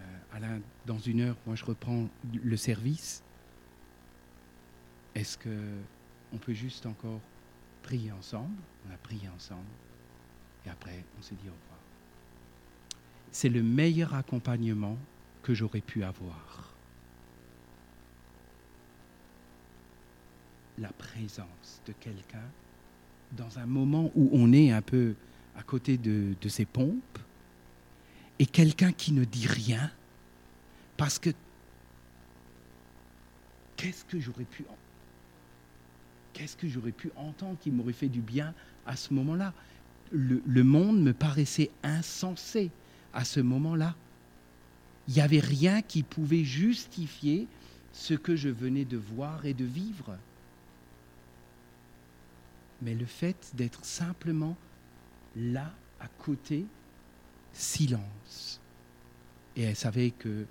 [0.00, 3.22] euh, Alain, dans une heure, moi je reprends le service.
[5.14, 5.78] Est-ce que
[6.32, 7.20] on peut juste encore
[7.82, 8.56] prier ensemble?
[8.88, 9.66] On a prié ensemble.
[10.66, 11.78] Et après, on s'est dit au revoir.
[13.30, 14.96] C'est le meilleur accompagnement
[15.42, 16.67] que j'aurais pu avoir.
[20.80, 22.44] La présence de quelqu'un
[23.32, 25.14] dans un moment où on est un peu
[25.56, 27.18] à côté de, ses pompes,
[28.38, 29.90] et quelqu'un qui ne dit rien,
[30.96, 31.30] parce que
[33.76, 34.64] qu'est-ce que j'aurais pu
[36.32, 38.54] qu'est-ce que j'aurais pu entendre qui m'aurait fait du bien
[38.86, 39.52] à ce moment-là?
[40.12, 42.70] Le, monde me paraissait insensé
[43.12, 43.96] à ce moment-là.
[45.08, 47.48] Il n'y avait rien qui pouvait justifier
[47.92, 50.16] ce que je venais de voir et de vivre.
[52.82, 54.56] Mais le fait d'être simplement
[55.36, 56.64] là, à côté,
[57.52, 58.60] silence.
[59.56, 60.46] Et elle savait que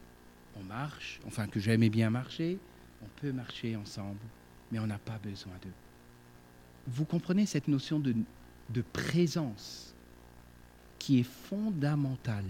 [0.59, 2.57] on marche, enfin que j'aimais bien marcher,
[3.03, 4.19] on peut marcher ensemble,
[4.71, 5.73] mais on n'a pas besoin d'eux.
[6.87, 8.15] Vous comprenez cette notion de,
[8.69, 9.93] de présence
[10.99, 12.45] qui est fondamentale.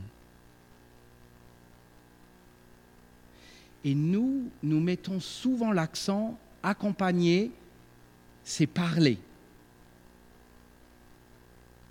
[3.84, 7.52] Et nous, nous mettons souvent l'accent, accompagner,
[8.44, 9.18] c'est parler.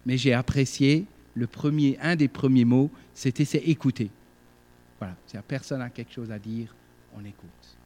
[0.07, 1.05] Mais j'ai apprécié
[1.35, 4.11] le premier, un des premiers mots, c'était c'est écouter.
[4.99, 6.75] Voilà, si la personne a quelque chose à dire,
[7.15, 7.77] on écoute.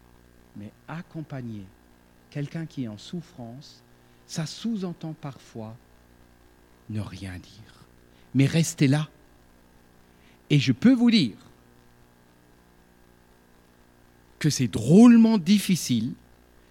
[0.57, 1.65] Mais accompagner
[2.31, 3.83] quelqu'un qui est en souffrance,
[4.27, 5.77] ça sous-entend parfois
[6.89, 7.87] ne rien dire,
[8.35, 9.09] mais rester là.
[10.51, 11.37] Et je peux vous dire
[14.39, 16.13] que c'est drôlement difficile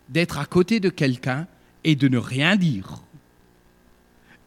[0.10, 1.47] d'être à côté de quelqu'un
[1.84, 3.02] et de ne rien dire.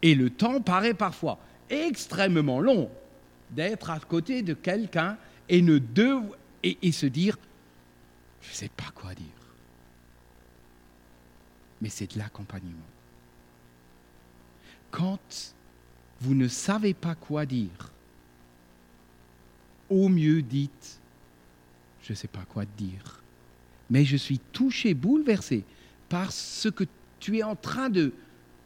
[0.02, 1.38] Et le temps paraît parfois
[1.70, 2.90] extrêmement long
[3.50, 5.16] d'être à côté de quelqu'un
[5.48, 5.78] et, ne
[6.62, 7.38] et se dire,
[8.40, 9.26] je ne sais pas quoi dire.
[11.80, 12.78] Mais c'est de l'accompagnement.
[14.90, 15.54] Quand
[16.20, 17.92] vous ne savez pas quoi dire,
[19.90, 21.00] au mieux dites,
[22.02, 23.22] je ne sais pas quoi dire,
[23.90, 25.64] mais je suis touché, bouleversé
[26.08, 26.84] par ce que
[27.20, 28.12] tu es en train de,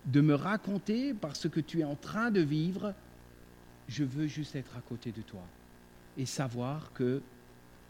[0.06, 2.94] de me raconter, par ce que tu es en train de vivre.
[3.88, 5.42] Je veux juste être à côté de toi
[6.16, 7.22] et savoir que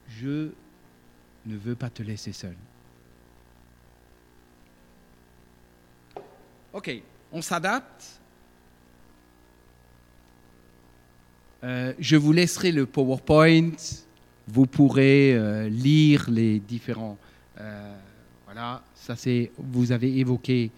[0.08, 0.50] je
[1.46, 2.56] ne veux pas te laisser seul.
[6.72, 6.90] Ok,
[7.32, 8.20] on s'adapte.
[11.64, 13.72] Euh, je vous laisserai le PowerPoint.
[14.46, 17.16] Vous pourrez euh, lire les différents.
[17.58, 17.96] Euh,
[18.44, 19.50] voilà, ça c'est.
[19.56, 20.70] Vous avez évoqué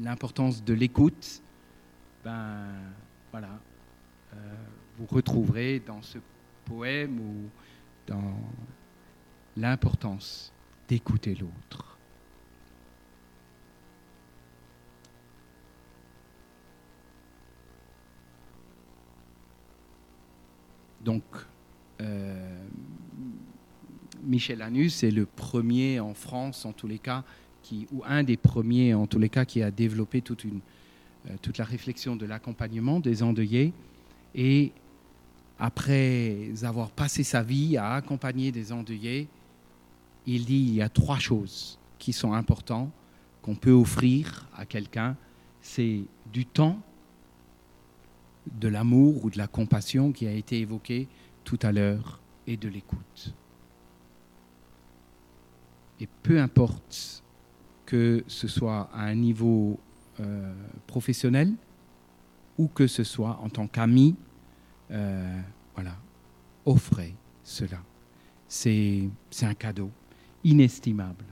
[0.00, 1.42] l'importance de l'écoute.
[2.24, 2.66] Ben
[3.30, 3.58] voilà,
[4.98, 6.18] vous retrouverez dans ce
[6.64, 7.50] poème ou
[8.06, 8.36] dans
[9.56, 10.52] l'importance
[10.88, 11.98] d'écouter l'autre.
[21.02, 21.24] Donc,
[22.00, 22.64] euh,
[24.22, 27.24] Michel Anus est le premier en France, en tous les cas,
[27.62, 31.58] qui, ou un des premiers, en tous les cas, qui a développé toute, euh, toute
[31.58, 33.72] la réflexion de l'accompagnement des endeuillés.
[34.34, 34.72] Et
[35.58, 39.28] après avoir passé sa vie à accompagner des endeuillés,
[40.26, 42.90] il dit il y a trois choses qui sont importantes
[43.42, 45.16] qu'on peut offrir à quelqu'un.
[45.60, 46.00] C'est
[46.32, 46.80] du temps,
[48.46, 51.06] de l'amour ou de la compassion qui a été évoqué
[51.44, 53.34] tout à l'heure et de l'écoute.
[56.00, 57.21] Et peu importe
[57.86, 59.78] que ce soit à un niveau
[60.20, 60.54] euh,
[60.86, 61.52] professionnel
[62.58, 64.14] ou que ce soit en tant qu'ami,
[64.90, 65.40] euh,
[65.74, 65.96] voilà,
[66.66, 67.78] offrez cela.
[68.46, 69.08] C'est
[69.42, 69.90] un cadeau
[70.44, 71.24] inestimable.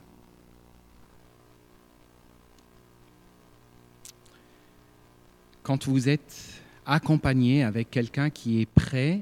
[5.61, 9.21] Quand vous êtes accompagné avec quelqu'un qui est prêt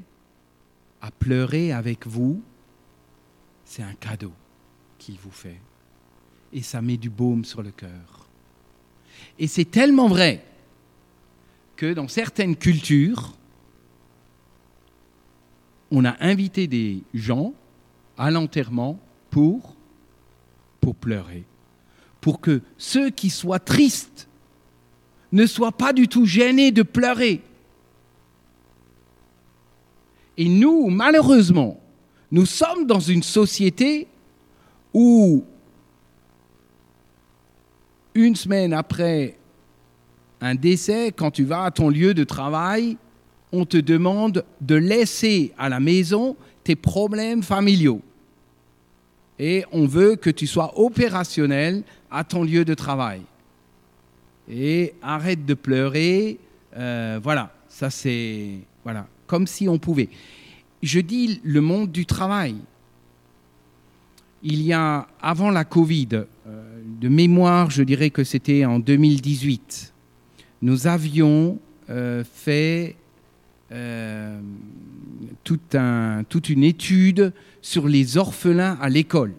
[1.01, 2.41] à pleurer avec vous,
[3.65, 4.31] c'est un cadeau
[4.97, 5.59] qu'il vous fait.
[6.53, 8.27] Et ça met du baume sur le cœur.
[9.37, 10.43] Et c'est tellement vrai
[11.75, 13.33] que dans certaines cultures,
[15.91, 17.53] on a invité des gens
[18.17, 19.75] à l'enterrement pour,
[20.81, 21.43] pour pleurer.
[22.21, 24.27] Pour que ceux qui soient tristes
[25.31, 27.41] ne soient pas du tout gênés de pleurer.
[30.37, 31.79] Et nous, malheureusement,
[32.31, 34.07] nous sommes dans une société
[34.93, 35.43] où
[38.13, 39.37] une semaine après
[40.41, 42.97] un décès, quand tu vas à ton lieu de travail,
[43.51, 48.01] on te demande de laisser à la maison tes problèmes familiaux.
[49.37, 53.21] Et on veut que tu sois opérationnel à ton lieu de travail.
[54.49, 56.39] Et arrête de pleurer.
[56.77, 58.59] Euh, voilà, ça c'est...
[58.83, 60.09] Voilà comme si on pouvait.
[60.81, 62.55] Je dis le monde du travail.
[64.41, 66.25] Il y a, avant la Covid,
[66.99, 69.93] de mémoire, je dirais que c'était en 2018,
[70.61, 71.57] nous avions
[71.89, 72.97] euh, fait
[73.71, 74.41] euh,
[75.43, 77.31] toute une étude
[77.61, 79.33] sur les orphelins à l'école.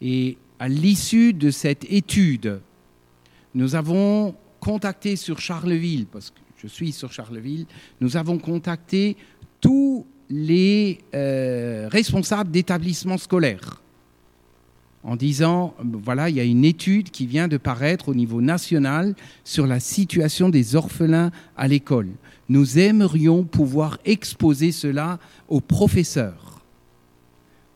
[0.00, 2.60] Et à l'issue de cette étude,
[3.54, 7.66] nous avons contacté sur Charleville, parce que je suis sur Charleville,
[8.00, 9.16] nous avons contacté
[9.60, 13.80] tous les euh, responsables d'établissements scolaires
[15.02, 19.14] en disant, voilà, il y a une étude qui vient de paraître au niveau national
[19.44, 22.08] sur la situation des orphelins à l'école.
[22.48, 26.60] Nous aimerions pouvoir exposer cela aux professeurs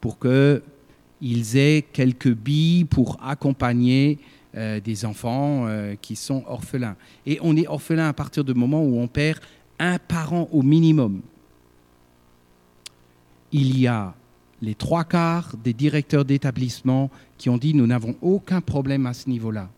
[0.00, 4.18] pour qu'ils aient quelques billes pour accompagner
[4.54, 6.96] euh, des enfants euh, qui sont orphelins.
[7.24, 9.40] Et on est orphelin à partir du moment où on perd
[9.78, 11.22] un parent au minimum.
[13.50, 14.14] Il y a
[14.64, 19.28] les trois quarts des directeurs d'établissement qui ont dit nous n'avons aucun problème à ce
[19.28, 19.68] niveau-là.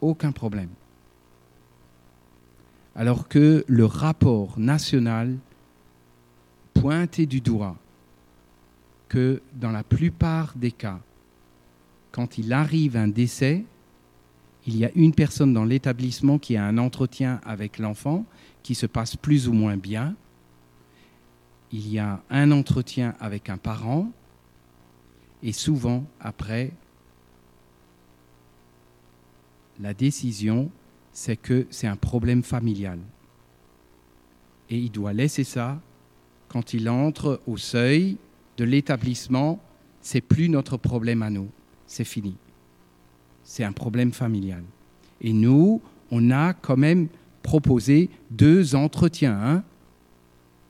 [0.00, 0.70] Aucun problème.
[2.96, 5.36] Alors que le rapport national
[6.74, 7.76] pointait du doigt
[9.08, 11.00] que dans la plupart des cas,
[12.10, 13.64] quand il arrive un décès,
[14.66, 18.24] il y a une personne dans l'établissement qui a un entretien avec l'enfant
[18.62, 20.14] qui se passe plus ou moins bien.
[21.72, 24.10] Il y a un entretien avec un parent
[25.42, 26.70] et souvent après,
[29.80, 30.70] la décision,
[31.12, 32.98] c'est que c'est un problème familial.
[34.70, 35.80] Et il doit laisser ça
[36.48, 38.18] quand il entre au seuil
[38.58, 39.58] de l'établissement,
[40.00, 41.48] c'est plus notre problème à nous,
[41.86, 42.36] c'est fini.
[43.42, 44.62] C'est un problème familial.
[45.20, 47.08] Et nous, on a quand même
[47.42, 49.38] proposé deux entretiens.
[49.42, 49.64] Hein.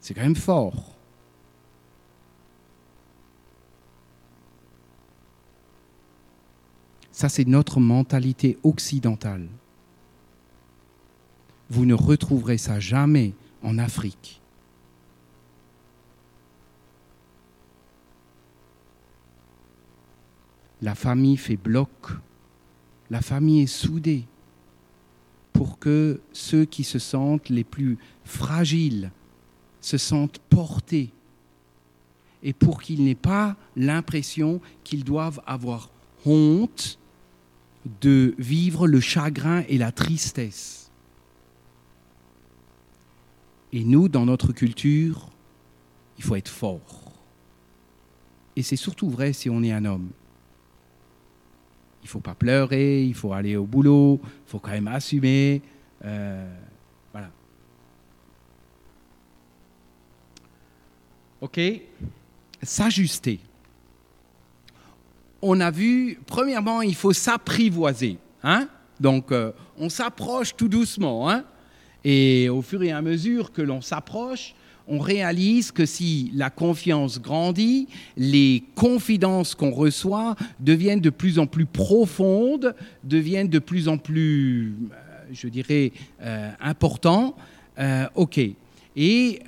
[0.01, 0.92] c'est quand même fort.
[7.13, 9.47] Ça, c'est notre mentalité occidentale.
[11.69, 14.41] Vous ne retrouverez ça jamais en Afrique.
[20.81, 21.91] La famille fait bloc.
[23.11, 24.25] La famille est soudée
[25.53, 29.13] pour que ceux qui se sentent les plus fragiles
[29.81, 31.13] se sentent portés
[32.43, 35.91] et pour qu'ils n'aient pas l'impression qu'ils doivent avoir
[36.25, 36.99] honte
[38.01, 40.91] de vivre le chagrin et la tristesse.
[43.73, 45.31] Et nous, dans notre culture,
[46.19, 47.13] il faut être fort.
[48.55, 50.11] Et c'est surtout vrai si on est un homme.
[52.03, 55.63] Il ne faut pas pleurer, il faut aller au boulot, il faut quand même assumer.
[56.05, 56.55] Euh,
[57.13, 57.31] voilà.
[61.41, 61.61] OK?
[62.63, 63.41] S'ajuster.
[65.43, 68.19] On a vu, premièrement, il faut s'apprivoiser.
[68.43, 68.69] Hein
[69.01, 71.29] Donc, euh, on s'approche tout doucement.
[71.29, 71.45] Hein
[72.05, 74.55] et au fur et à mesure que l'on s'approche,
[74.89, 77.87] on réalise que si la confiance grandit,
[78.17, 82.75] les confidences qu'on reçoit deviennent de plus en plus profondes,
[83.05, 87.37] deviennent de plus en plus, euh, je dirais, euh, importants.
[87.79, 88.41] Euh, ok.
[88.95, 89.41] Et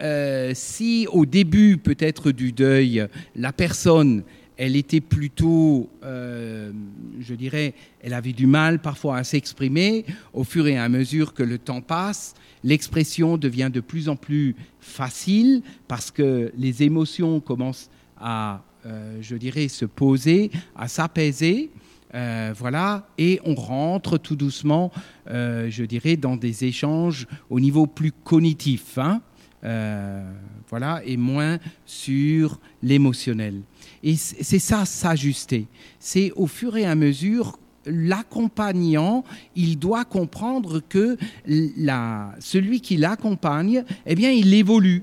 [0.54, 4.22] si au début peut-être du deuil, la personne
[4.56, 10.04] elle était plutôt, je dirais, elle avait du mal parfois à s'exprimer.
[10.32, 12.34] Au fur et à mesure que le temps passe,
[12.64, 19.36] l'expression devient de plus en plus facile parce que les émotions commencent à, euh, je
[19.36, 21.70] dirais, se poser, à s'apaiser.
[22.14, 24.92] Euh, voilà, et on rentre tout doucement,
[25.28, 29.20] euh, je dirais, dans des échanges au niveau plus cognitif, hein.
[30.70, 33.62] voilà, et moins sur l'émotionnel.
[34.04, 35.66] Et c'est ça, s'ajuster.
[35.98, 39.24] C'est au fur et à mesure l'accompagnant,
[39.56, 41.16] il doit comprendre que
[42.38, 45.02] celui qui l'accompagne, eh bien, il évolue.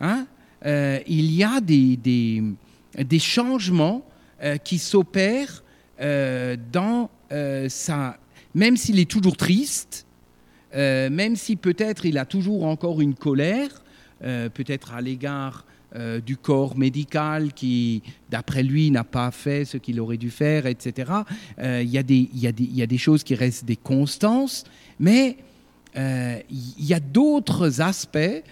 [0.00, 0.26] Hein?
[0.66, 4.04] Euh, il y a des, des, changements
[4.42, 5.64] euh, qui s'opèrent
[6.02, 7.08] euh, dans
[7.68, 8.18] sa...
[8.54, 10.06] Même s'il est toujours triste,
[10.74, 13.82] même si peut-être il a toujours encore une colère,
[14.20, 15.64] peut-être à l'égard
[15.96, 20.66] euh, du corps médical qui, d'après lui, n'a pas fait ce qu'il aurait dû faire,
[20.66, 21.12] etc.
[21.60, 24.64] Euh, il y, a des choses qui restent des constances,
[24.98, 25.36] mais
[25.96, 28.42] euh, il y a d'autres aspects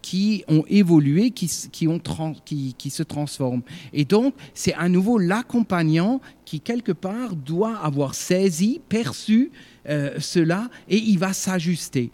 [0.00, 3.62] qui ont évolué, qui, se transforment.
[3.92, 9.50] Et donc, c'est à nouveau l'accompagnant qui, quelque part, doit avoir saisi, perçu
[9.84, 12.12] cela, et il va s'ajuster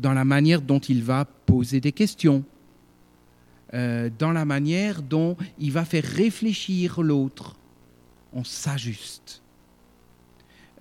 [0.00, 2.42] dans la manière dont il va poser des questions,
[3.72, 7.56] euh, dans la manière dont il va faire réfléchir l'autre.
[8.32, 9.42] On s'ajuste.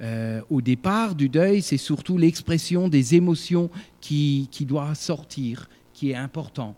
[0.02, 3.70] Euh, au départ du deuil, c'est surtout l'expression des émotions
[4.02, 6.76] qui, qui doit sortir, qui est important.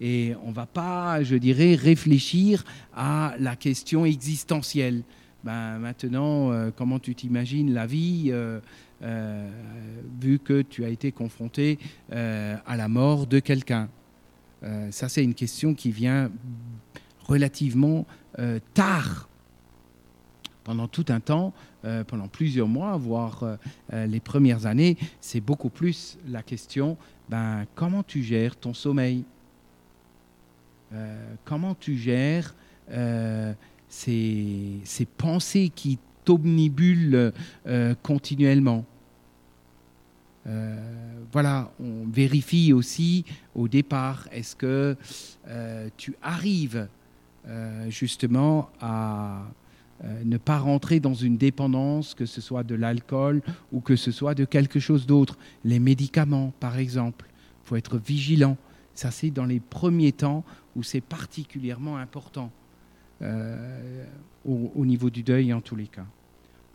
[0.00, 5.02] Et on ne va pas, je dirais, réfléchir à la question existentielle.
[5.44, 8.32] Ben, maintenant, euh, comment tu t'imagines la vie
[10.20, 11.78] vu que tu as été confronté
[12.10, 13.88] à la mort de quelqu'un?
[14.64, 16.30] Euh, ça, c'est une question qui vient
[17.26, 18.06] relativement
[18.38, 19.28] euh, tard.
[20.62, 21.52] Pendant tout un temps,
[21.84, 23.58] euh, pendant plusieurs mois, voire
[23.92, 26.96] les premières années, c'est beaucoup plus la question
[27.28, 29.24] ben, comment tu gères ton sommeil?
[31.44, 32.54] Comment tu gères
[33.88, 37.32] ces, ces, pensées qui t'omnibulent
[38.02, 38.84] continuellement?
[40.46, 43.24] Euh, voilà, on vérifie aussi
[43.54, 44.96] au départ, est-ce que
[45.48, 46.88] euh, tu arrives
[47.46, 49.44] euh, justement à
[50.24, 53.40] ne pas rentrer dans une dépendance, que ce soit de l'alcool
[53.72, 55.38] ou que ce soit de quelque chose d'autre.
[55.64, 58.58] Les médicaments, par exemple, il faut être vigilant.
[58.94, 60.44] Ça, c'est dans les premiers temps
[60.76, 62.50] où c'est particulièrement important
[63.22, 66.06] au, au niveau du deuil en tous les cas.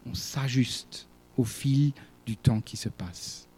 [0.09, 1.07] On s'ajuste
[1.37, 1.91] au fil
[2.25, 3.48] du temps qui se passe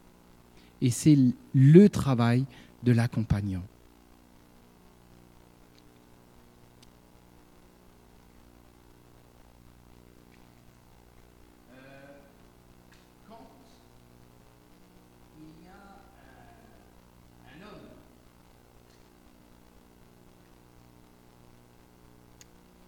[0.82, 1.17] et c'est
[1.53, 2.45] le travail
[2.84, 3.63] de l'accompagnant.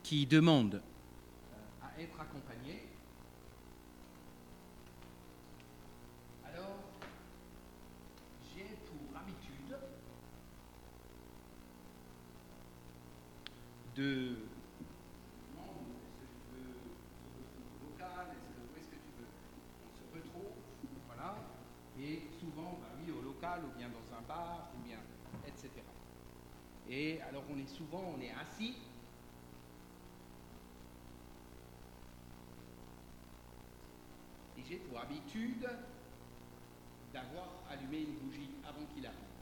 [0.03, 0.81] qui demande
[13.95, 14.35] de
[22.05, 24.97] Et souvent, bah oui, au local, ou bien dans un bar, ou bien,
[25.47, 25.69] etc.
[26.89, 28.75] Et alors, on est souvent, on est assis.
[34.57, 35.65] Et j'ai pour habitude
[37.13, 39.32] d'avoir allumé une bougie avant qu'il arrive.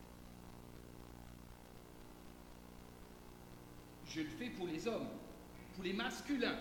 [4.14, 5.08] Je le fais pour les hommes,
[5.74, 6.58] pour les masculins.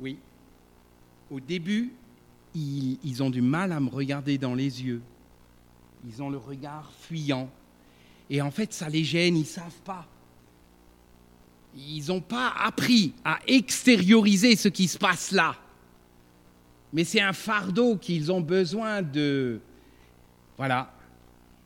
[0.00, 0.16] Oui.
[1.30, 1.92] Au début,
[2.54, 5.02] ils, ont du mal à me regarder dans les yeux.
[6.06, 7.50] Ils ont le regard fuyant.
[8.30, 10.06] Et en fait, ça les gêne, ils ne savent pas.
[11.76, 15.56] Ils n'ont pas appris à extérioriser ce qui se passe là.
[16.92, 19.60] Mais c'est un fardeau qu'ils ont besoin de...
[20.56, 20.92] Voilà.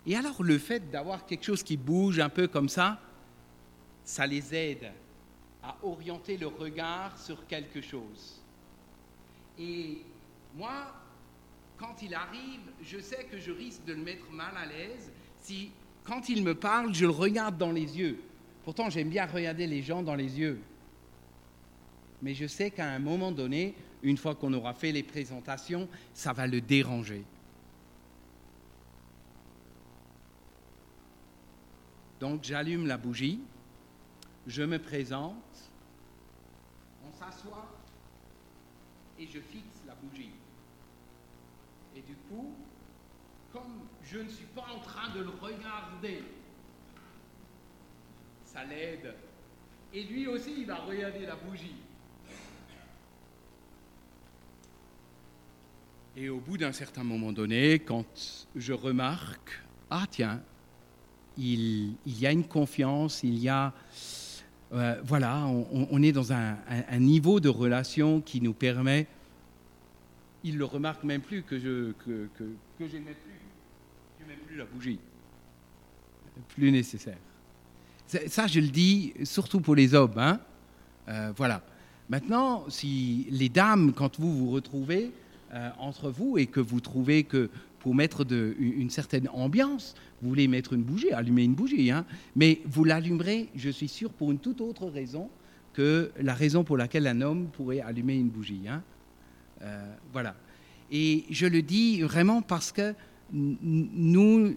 [0.04, 3.00] Et alors le fait d'avoir quelque chose qui bouge un peu comme ça,
[4.04, 4.90] ça les aide
[5.62, 8.41] à orienter le regard sur quelque chose.
[9.59, 9.98] Et
[10.55, 10.94] moi,
[11.76, 15.70] quand il arrive, je sais que je risque de le mettre mal à l'aise si,
[16.05, 18.20] quand il me parle, je le regarde dans les yeux.
[18.64, 20.61] Pourtant, j'aime bien regarder les gens dans les yeux.
[22.22, 26.32] Mais je sais qu'à un moment donné, une fois qu'on aura fait les présentations, ça
[26.32, 27.24] va le déranger.
[32.20, 33.40] Donc j'allume la bougie,
[34.46, 35.34] je me présente,
[37.05, 37.66] on s'assoit
[39.22, 40.32] et je fixe la bougie.
[41.96, 42.54] Et du coup,
[43.52, 46.24] comme je ne suis pas en train de le regarder,
[48.44, 49.14] ça l'aide.
[49.94, 51.76] Et lui aussi, il va regarder la bougie.
[56.16, 60.42] Et au bout d'un certain moment donné, quand je remarque, ah tiens,
[61.38, 63.72] il, y a une confiance, il y a...
[64.72, 66.56] Euh, voilà, on, est dans un,
[66.98, 69.06] niveau de relation qui nous permet...
[70.44, 72.44] Il le remarque même plus que je que, que,
[72.80, 72.98] je plus,
[74.18, 74.98] je plus la bougie.
[76.48, 77.18] Plus nécessaire.
[78.06, 80.18] Ça, je le dis surtout pour les hommes.
[80.18, 80.40] Hein
[81.08, 81.62] euh, voilà.
[82.08, 85.12] Maintenant, si les dames, quand vous vous retrouvez
[85.54, 87.48] euh, entre vous et que vous trouvez que
[87.83, 92.07] pour mettre une certaine ambiance, vous voulez mettre une bougie, allumer une bougie, hein,
[92.37, 95.28] mais vous l'allumerez, je suis sûr, pour une toute autre raison
[95.72, 98.62] que la raison pour laquelle un homme pourrait allumer une bougie.
[98.68, 98.85] Hein.
[99.62, 100.37] Euh, voilà.
[100.93, 102.95] Et je le dis vraiment parce que
[103.33, 104.55] nous,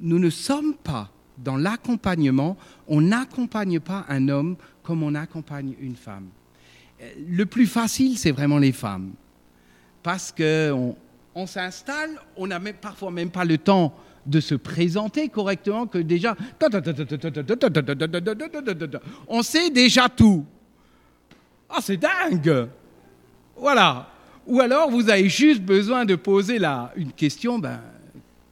[0.00, 2.56] nous ne sommes pas dans l'accompagnement,
[2.88, 6.28] on n'accompagne pas un homme comme on accompagne une femme.
[7.02, 9.12] Euh, le plus facile, c'est vraiment les femmes.
[10.02, 10.96] Parce qu'on
[11.36, 15.98] on s'installe, on n'a même, parfois même pas le temps de se présenter correctement que
[15.98, 16.34] déjà,
[19.28, 20.46] on sait déjà tout.
[21.68, 22.68] Ah, c'est dingue
[23.54, 24.08] Voilà.
[24.46, 27.80] Ou alors, vous avez juste besoin de poser là une question, ben,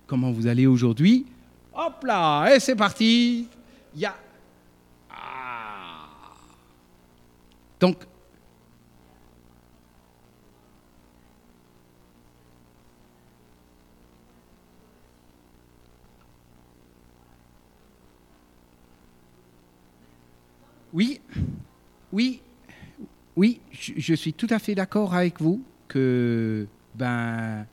[0.07, 1.25] comment vous allez aujourd'hui?
[1.75, 3.49] Hop là, et c'est parti.
[3.95, 4.15] Il y a...
[5.11, 6.09] Ah.
[7.81, 7.97] Donc,
[20.95, 21.21] Oui,
[22.13, 22.41] oui,
[23.35, 27.67] oui, je, suis tout à fait d'accord avec vous que, ben,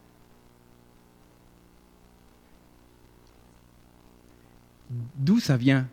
[5.18, 5.88] d'où ça vient?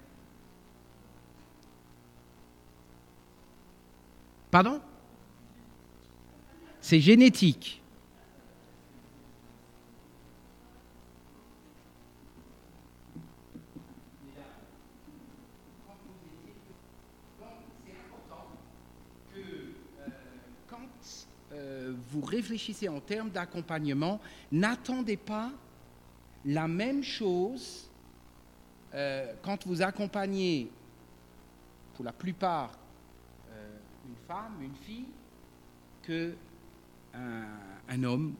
[4.50, 4.80] Pardon?
[6.80, 7.77] C'est génétique.
[22.26, 24.20] Réfléchissez en termes d'accompagnement,
[24.52, 25.50] n'attendez pas
[26.44, 27.90] la même chose
[28.94, 30.70] euh, quand vous accompagnez,
[31.94, 32.72] pour la plupart,
[33.50, 35.06] euh, une femme, une fille,
[36.02, 36.34] que
[37.14, 38.34] un, homme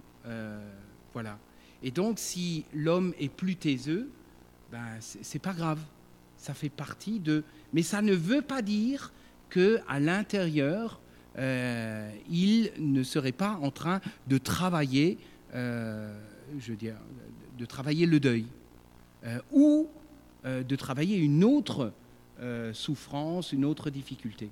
[1.12, 1.38] voilà.
[1.82, 4.10] Et donc, si l'homme est plus taiseux,
[4.70, 5.80] ben, c'est pas grave.
[6.36, 7.44] Ça fait partie de.
[7.72, 9.12] Mais ça ne veut pas dire
[9.48, 11.00] que à l'intérieur,
[11.38, 15.18] euh, il ne serait pas en train de travailler,
[15.54, 16.12] euh,
[16.58, 18.46] je de travailler le deuil,
[19.24, 19.88] euh, ou
[20.44, 21.92] de travailler une autre
[22.72, 24.48] souffrance, une autre difficulté.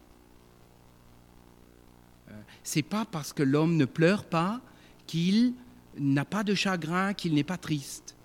[2.64, 4.60] C'est pas parce que l'homme ne pleure pas
[5.06, 5.54] qu'il
[5.96, 8.16] n'a pas de chagrin, qu'il n'est pas triste.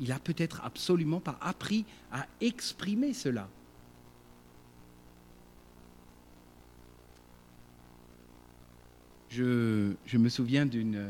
[0.00, 3.48] Il a peut-être absolument pas appris à exprimer cela.
[9.30, 11.02] Je, me souviens d'un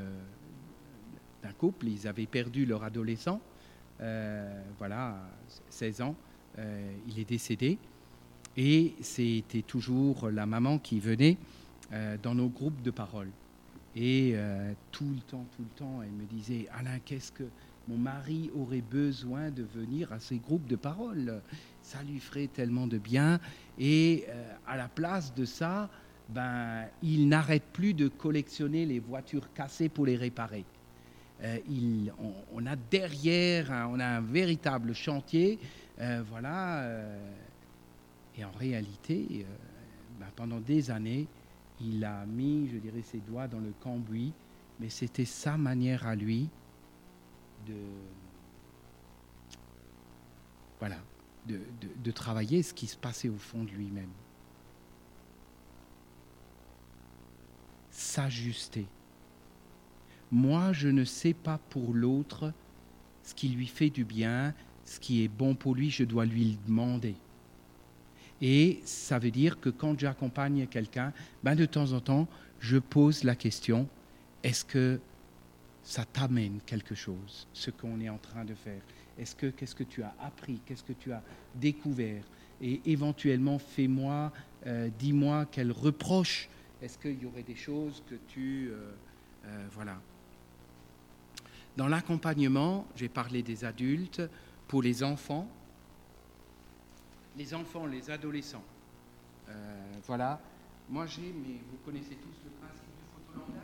[1.57, 3.41] couple, ils avaient perdu leur adolescent,
[4.01, 5.16] euh, voilà,
[5.71, 6.14] 16 ans,
[6.59, 7.79] euh, il est décédé,
[8.57, 11.37] et c'était toujours la maman qui venait
[11.93, 13.31] euh, dans nos groupes de parole.
[13.97, 17.45] Et euh, tout le temps, tout le temps, elle me disait, Alain, qu'est-ce que
[17.89, 21.41] mon mari aurait besoin de venir à ces groupes de parole?
[21.83, 23.41] Ça lui ferait tellement de bien.
[23.79, 25.89] Et euh, à la place de ça,
[26.29, 30.64] ben, il n'arrête plus de collectionner les voitures cassées pour les réparer.
[31.43, 32.12] Euh, il,
[32.53, 35.59] on, a derrière, on a un véritable chantier,
[36.31, 36.85] voilà.
[38.37, 39.47] et en réalité,
[40.20, 41.26] ben, pendant des années,
[41.81, 44.33] il a mis, je dirais, ses doigts dans le cambouis,
[44.81, 46.49] mais c'était sa manière à lui
[47.66, 47.74] de,
[50.79, 50.99] voilà,
[51.47, 51.61] de,
[52.03, 54.11] de travailler ce qui se passait au fond de lui-même.
[57.99, 58.86] S'ajuster.
[60.30, 62.53] Moi, je ne sais pas pour l'autre
[63.24, 66.44] ce qui lui fait du bien, ce qui est bon pour lui, je dois lui
[66.44, 67.16] le demander.
[68.40, 72.28] Et ça veut dire que quand j'accompagne quelqu'un, ben de temps en temps,
[72.61, 73.88] je pose la question,
[74.44, 75.01] est-ce que
[75.82, 78.80] ça t'amène quelque chose, ce qu'on est en train de faire?
[79.18, 80.61] Est-ce que qu'est-ce que tu as appris?
[80.64, 81.22] Qu'est-ce que tu as
[81.57, 82.22] découvert?
[82.62, 84.32] Et éventuellement, fais-moi,
[84.68, 86.49] euh, dis-moi quel reproche.
[86.83, 88.70] Est-ce qu'il y aurait des choses que tu...
[88.70, 88.93] Euh,
[89.47, 90.01] euh, voilà.
[91.76, 94.22] Dans l'accompagnement, j'ai parlé des adultes,
[94.66, 95.49] pour les enfants,
[97.37, 98.64] les enfants, les adolescents.
[99.49, 100.41] Euh, voilà.
[100.91, 103.62] Moi, j'ai, mais vous connaissez tous le principe du photolangage.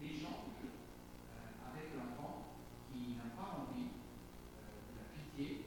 [0.00, 2.34] Les gens, euh, avec l'enfant
[2.90, 3.86] qui n'a pas envie
[4.56, 5.66] euh, de la pitié,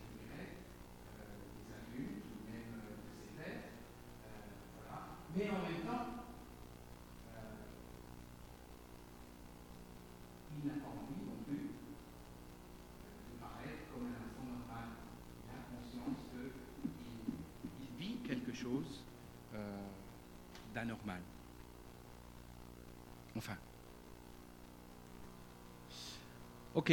[0.00, 0.48] je dirais,
[1.58, 3.66] des adultes ou même de ses pères,
[4.78, 4.98] voilà.
[5.34, 6.16] mais en même temps,
[10.58, 11.68] il n'a pas envie non plus
[13.28, 14.88] de paraître comme un enfant normal.
[15.44, 19.04] Il a conscience qu'il vit quelque chose
[19.54, 19.58] euh,
[20.74, 21.20] d'anormal.
[23.36, 23.56] Enfin.
[26.74, 26.92] Ok.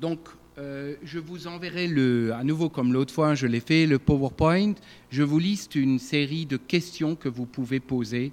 [0.00, 0.28] Donc,
[0.58, 4.74] euh, je vous enverrai le, à nouveau comme l'autre fois, je l'ai fait, le PowerPoint.
[5.10, 8.32] Je vous liste une série de questions que vous pouvez poser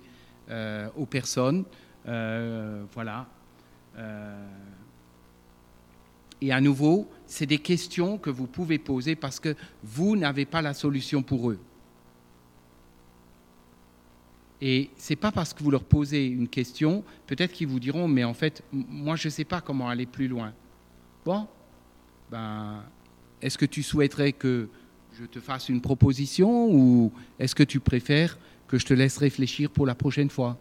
[0.50, 1.66] euh, aux personnes.
[2.06, 3.28] Voilà.
[6.42, 10.62] Et à nouveau, c'est des questions que vous pouvez poser parce que vous n'avez pas
[10.62, 11.60] la solution pour eux.
[14.60, 18.24] Et c'est pas parce que vous leur posez une question, peut-être qu'ils vous diront, mais
[18.24, 20.54] en fait, moi, je ne sais pas comment aller plus loin.
[21.26, 21.48] Bon,
[22.32, 22.84] ben,
[23.42, 24.70] est-ce que tu souhaiterais que
[25.20, 28.38] je te fasse une proposition ou est-ce que tu préfères
[28.68, 30.58] que je te laisse réfléchir pour la prochaine fois?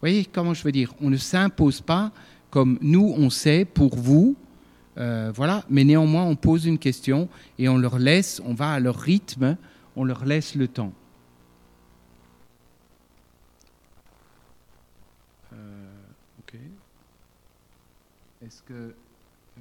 [0.00, 0.94] Voyez comment je veux dire?
[1.00, 2.12] On ne s'impose pas
[2.50, 4.36] comme nous, on sait pour vous,
[4.98, 7.28] euh, voilà, mais néanmoins, on pose une question
[7.58, 9.56] et on leur laisse, on va à leur rythme,
[9.94, 10.92] on leur laisse le temps.
[15.52, 15.90] Euh,
[16.40, 16.56] ok.
[18.44, 18.94] Est-ce que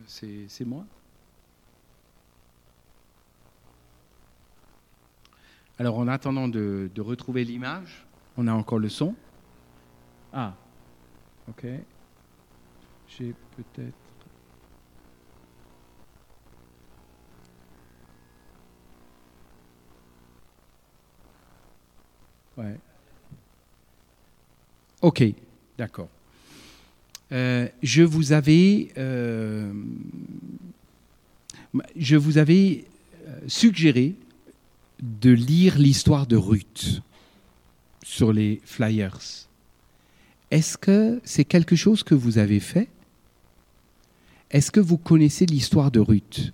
[0.07, 0.85] c'est moi?
[5.79, 8.07] Alors, en attendant de retrouver l'image,
[8.37, 9.13] on a encore le son.
[10.33, 10.55] Ah,
[11.47, 11.67] ok.
[13.07, 14.06] J'ai peut-être...
[22.57, 22.75] Ouais.
[25.01, 25.23] Ok,
[25.77, 26.09] d'accord.
[27.31, 29.71] Euh, je vous avais, euh,
[31.95, 32.85] je vous avais
[33.27, 34.15] euh, suggéré
[35.01, 37.01] de lire l'histoire de Ruth
[38.03, 39.47] sur les flyers.
[40.49, 42.87] Est-ce que c'est quelque chose que vous avez fait?
[44.49, 46.53] Est-ce que vous connaissez l'histoire de Ruth?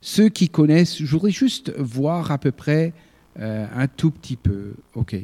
[0.00, 2.92] Ceux qui connaissent, je voudrais juste voir à peu près
[3.38, 4.74] euh, un tout petit peu.
[4.94, 5.16] OK.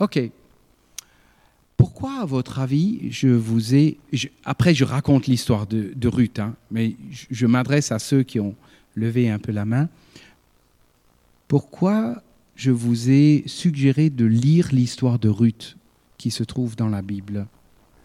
[0.00, 0.30] OK.
[1.76, 3.98] Pourquoi, à votre avis, je vous ai...
[4.44, 8.54] après, je raconte l'histoire de, Ruth, hein, mais je, m'adresse à ceux qui ont
[8.94, 9.88] levé un peu la main.
[11.48, 12.22] Pourquoi
[12.54, 15.76] je vous ai suggéré de lire l'histoire de Ruth
[16.16, 17.46] qui se trouve dans la Bible,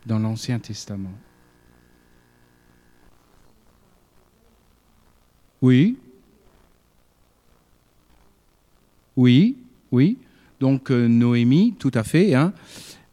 [0.05, 1.13] dans l'Ancien Testament?
[5.61, 5.97] Oui.
[9.17, 9.57] Oui,
[9.91, 10.17] oui.
[10.59, 12.33] Donc euh, Noémie, tout à fait.
[12.33, 12.53] Hein,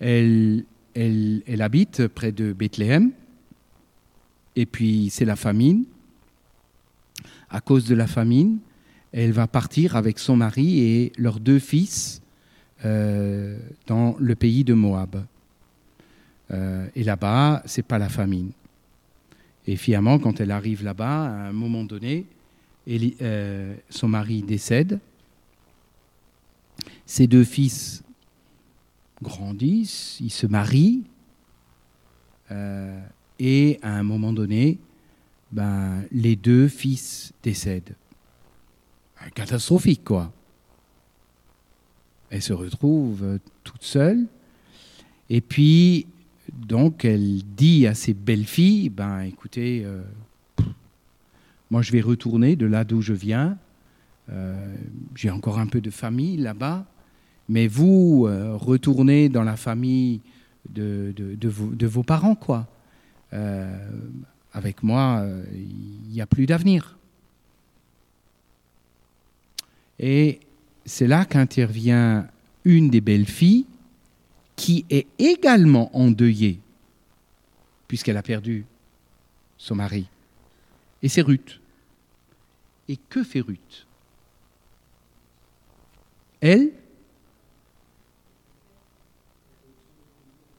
[0.00, 3.10] elle, elle, habite près de Bethléem.
[4.54, 5.84] Et puis c'est la famine.
[7.50, 8.58] À cause de la famine,
[9.12, 12.20] elle va partir avec son mari et leurs deux fils
[12.84, 15.24] euh, dans le pays de Moab.
[16.50, 18.50] Euh, et là-bas, c'est pas la famine.
[19.66, 22.26] Et finalement, quand elle arrive là-bas, à un moment donné,
[23.90, 24.98] son mari décède.
[27.06, 28.02] Ses deux fils
[29.22, 31.04] grandissent, ils se marient,
[32.50, 33.00] euh,
[33.38, 34.78] et à un moment donné,
[35.52, 37.94] ben, les deux fils décèdent.
[39.34, 40.32] Catastrophique, quoi.
[42.30, 44.26] Elle se retrouve toute seule,
[45.30, 46.06] et puis,
[46.52, 50.02] donc, elle dit à ses belles-filles, ben, écoutez, euh,
[51.70, 53.58] moi, je vais retourner de là d'où je viens.
[54.30, 54.76] Euh,
[55.14, 56.84] j'ai encore un peu de famille là-bas.
[57.48, 60.20] Mais vous, euh, retournez dans la famille
[60.68, 62.66] de, de, vos, parents, quoi.
[63.32, 63.88] Euh,
[64.52, 66.98] avec moi, il n'y a plus d'avenir.
[69.98, 70.40] Et
[70.84, 72.28] c'est là qu'intervient
[72.64, 73.66] une des belles filles
[74.56, 76.60] qui est également endeuillée,
[77.86, 78.66] puisqu'elle a perdu
[79.56, 80.06] son mari.
[81.02, 81.60] Et c'est Ruth.
[82.88, 83.87] Et que fait Ruth?
[86.40, 86.70] Elle?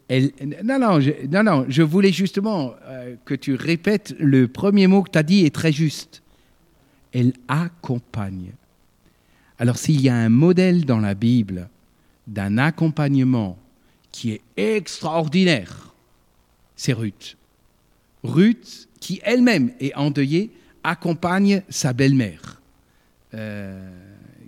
[0.07, 0.32] Elle,
[0.63, 5.23] non, non, je, voulais justement euh, que tu répètes le premier mot que tu as
[5.23, 6.23] dit est très juste.
[7.13, 8.51] Elle accompagne.
[9.59, 11.69] Alors s'il y a un modèle dans la Bible
[12.25, 13.57] d'un accompagnement
[14.11, 15.93] qui est extraordinaire,
[16.75, 17.38] c'est Ruth.
[18.23, 20.49] Ruth qui elle-même est endeuillée,
[20.84, 22.61] accompagne sa belle-mère.
[23.36, 23.88] Euh,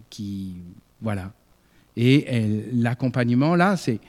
[0.09, 0.55] qui,
[1.01, 1.31] voilà.
[1.97, 2.25] Et
[2.73, 3.99] l'accompagnement, là, c'est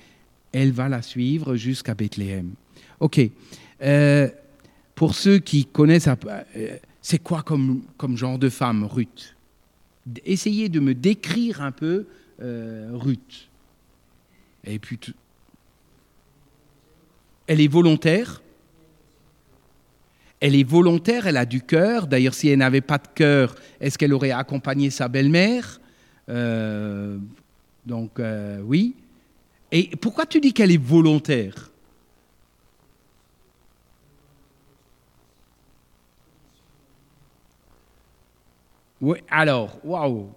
[0.52, 2.52] elle va la suivre jusqu'à Bethléem.
[3.00, 3.20] OK.
[3.82, 4.28] Euh,
[4.94, 9.34] pour ceux qui connaissent, euh, c'est quoi comme, comme genre de femme, Ruth?
[10.24, 12.06] Essayez de me décrire un peu
[12.38, 13.48] Ruth.
[14.64, 14.98] Et puis,
[17.46, 18.42] elle est volontaire?
[20.40, 22.08] Elle est volontaire, elle a du cœur.
[22.08, 25.80] D'ailleurs, si elle n'avait pas de cœur, est-ce qu'elle aurait accompagné sa belle-mère?
[26.28, 27.18] Euh,
[27.86, 28.94] Donc, euh, oui.
[29.72, 31.70] Et pourquoi tu dis qu'elle est volontaire?
[39.00, 40.28] Oui, alors, waouh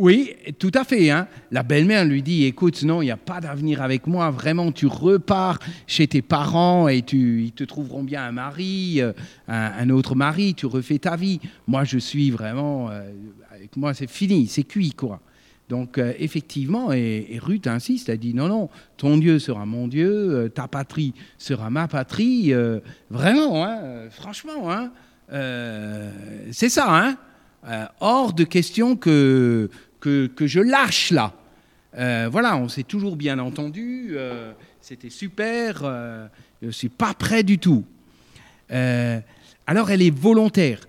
[0.00, 1.10] Oui, tout à fait.
[1.10, 1.28] Hein.
[1.50, 4.30] La belle-mère lui dit, écoute, non, il n'y a pas d'avenir avec moi.
[4.30, 9.12] Vraiment, tu repars chez tes parents et ils te trouveront bien un mari, euh,
[9.46, 11.38] un, autre mari, tu refais ta vie.
[11.66, 13.10] Moi, je suis vraiment, euh,
[13.54, 15.20] avec moi, c'est fini, c'est cuit, quoi.
[15.68, 20.50] Donc, euh, effectivement, et, Ruth insiste, elle dit, non, non, ton Dieu sera mon Dieu,
[20.54, 22.54] ta patrie sera ma patrie.
[23.10, 24.92] vraiment, hein, franchement, hein,
[26.52, 27.88] c'est ça, hein.
[28.00, 29.68] hors de question que
[30.00, 31.32] que, je lâche là.
[31.96, 36.26] Euh, voilà, on s'est toujours bien entendu, euh, c'était super, euh,
[36.62, 37.84] je suis pas prêt du tout.
[38.70, 40.86] alors elle est volontaire.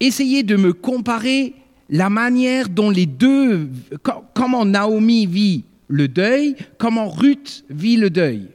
[0.00, 1.54] essayez de me comparer
[1.88, 3.68] la manière dont les deux,
[4.34, 8.48] comment Naomi vit le deuil, comment Ruth vit le deuil.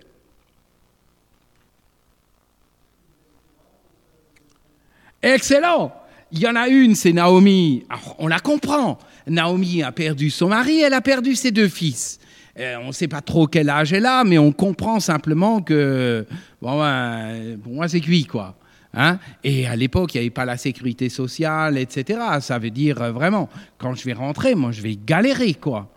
[5.22, 5.99] Excellent.
[6.32, 7.84] Il y en a une, c'est Naomi.
[8.20, 9.00] on la comprend.
[9.28, 12.20] Naomi a perdu son mari, elle a perdu ses deux fils.
[12.60, 16.26] Euh, on ne sait pas trop quel âge elle a, mais on comprend simplement que,
[16.62, 18.56] bon, ben, pour moi, c'est cuit, quoi.
[18.94, 22.20] Hein et à l'époque, il n'y avait pas la sécurité sociale, etc.
[22.42, 25.92] Ça veut dire euh, vraiment, quand je vais rentrer, moi, je vais galérer, quoi.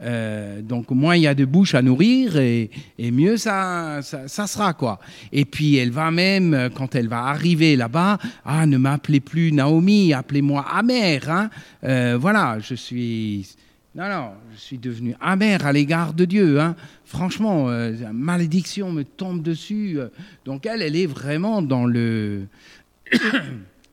[0.00, 4.72] Euh, donc moins il y a de bouches à nourrir et, mieux ça, ça, sera
[4.72, 5.00] quoi.
[5.32, 10.12] Et puis elle va même quand elle va arriver là-bas, ah ne m'appelez plus Naomi,
[10.12, 11.30] appelez-moi Amère.
[11.30, 11.50] Hein.
[11.84, 13.56] Euh, voilà, je suis
[13.94, 16.60] Non, non, je suis devenu amer à l'égard de Dieu.
[16.60, 16.76] Hein.
[17.04, 19.98] Franchement, euh, la malédiction me tombe dessus.
[20.44, 22.46] Donc elle, elle est vraiment dans le...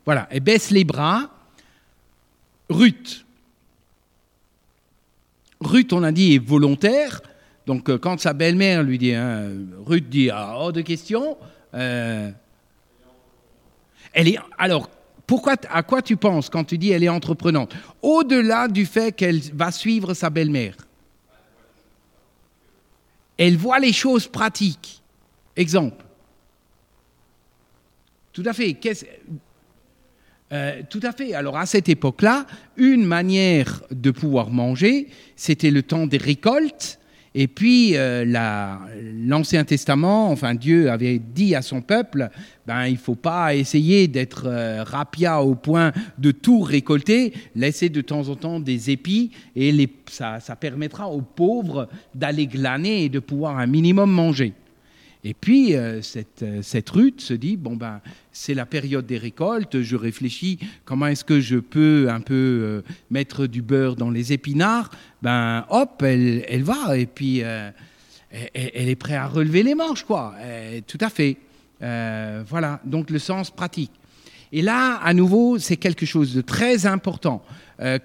[0.06, 1.32] voilà, elle baisse les bras.
[2.70, 3.25] Ruth.
[5.66, 7.22] Ruth, on a dit, est volontaire.
[7.66, 9.50] Donc euh, quand sa belle-mère lui dit, hein,
[9.86, 11.38] Ruth dit, ah, hors de question.
[11.74, 12.32] Euh,
[14.14, 14.90] elle est, alors,
[15.28, 17.74] pourquoi, à quoi tu penses quand tu dis elle est entreprenante?
[18.02, 20.76] Au-delà du fait qu'elle va suivre sa belle-mère.
[23.38, 25.02] Elle voit les choses pratiques.
[25.56, 26.04] Exemple.
[28.32, 28.78] Tout à fait.
[30.56, 31.34] Euh, tout à fait.
[31.34, 32.46] Alors à cette époque-là,
[32.78, 37.00] une manière de pouvoir manger, c'était le temps des récoltes
[37.38, 38.24] et puis, euh,
[39.28, 42.30] l'Ancien Testament, enfin Dieu avait dit à son peuple,
[42.66, 47.90] ben, il ne faut pas essayer d'être euh, rapia au point de tout récolter, laisser
[47.90, 53.20] de temps en temps des épis, et ça permettra aux pauvres d'aller glaner et de
[53.20, 54.54] pouvoir un minimum manger.
[55.28, 58.00] Et puis, euh, cette, euh, cette se dit, bon, ben,
[58.32, 62.82] c'est la période des récoltes, je réfléchis, comment est-ce que je peux un peu euh,
[63.10, 64.92] mettre du beurre dans les épinards?
[65.24, 67.74] Ben, hop, elle, elle va, et puis elle,
[68.54, 70.36] elle, est prête à relever les manches, quoi.
[70.86, 71.38] tout à fait.
[71.80, 73.92] voilà, donc le sens pratique.
[74.52, 77.44] Et là, à nouveau, c'est quelque chose de très important.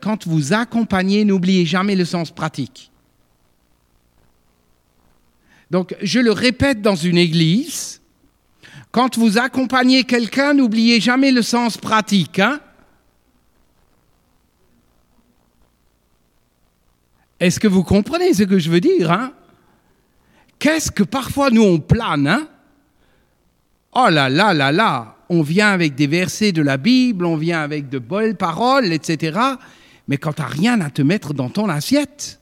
[0.01, 2.90] quand vous accompagnez, n'oubliez jamais le sens pratique.
[5.71, 8.01] Donc, je le répète dans une église,
[8.91, 12.41] quand vous accompagnez quelqu'un, n'oubliez jamais le sens pratique.
[12.41, 12.61] Hein.
[17.39, 19.33] Est-ce que vous comprenez ce que je veux dire hein?
[20.59, 22.49] Qu'est-ce que parfois nous on plane hein?
[23.93, 27.61] Oh là là là là, on vient avec des versets de la Bible, on vient
[27.61, 29.39] avec de belles paroles, etc.
[30.07, 32.40] Mais quand tu n'as rien à te mettre dans ton assiette,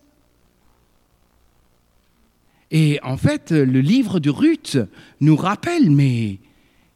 [2.70, 4.78] et en fait, le livre de Ruth
[5.20, 6.38] nous rappelle, mais,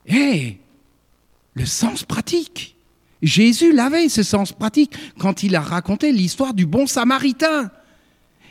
[0.07, 0.59] hé,
[1.55, 2.77] le sens pratique.
[3.23, 7.71] Jésus l'avait, ce sens pratique, quand il a raconté l'histoire du bon samaritain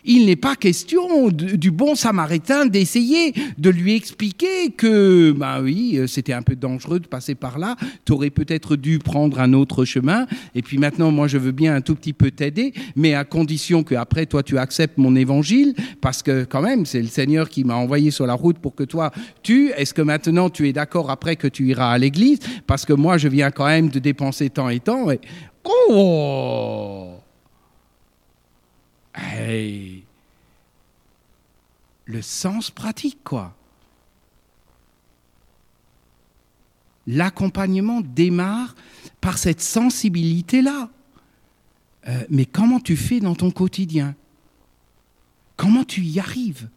[0.06, 6.08] il n'est pas question du bon samaritain d'essayer de lui expliquer que, ben oui, euh,
[6.08, 7.76] c'était un peu dangereux de passer par là,
[8.06, 11.76] tu aurais peut-être dû prendre un autre chemin, et puis maintenant, moi, je veux bien
[11.76, 15.74] un tout petit peu t'aider, mais à condition que après, toi, tu acceptes mon évangile,
[16.02, 18.84] parce que quand même, c'est le Seigneur qui m'a envoyé sur la route pour que
[18.84, 19.12] toi,
[19.44, 22.94] tu, est-ce que maintenant, tu es d'accord après que tu iras à l'église, parce que
[22.94, 25.20] moi, je viens quand même de dépenser tant et tant, et...
[25.64, 27.11] Oh
[32.06, 33.56] Le sens pratique, quoi.
[37.08, 38.76] L'accompagnement démarre
[39.20, 40.90] par cette sensibilité-là.
[42.08, 44.16] Euh, mais comment tu fais dans ton quotidien?
[45.56, 46.70] Comment tu y arrives?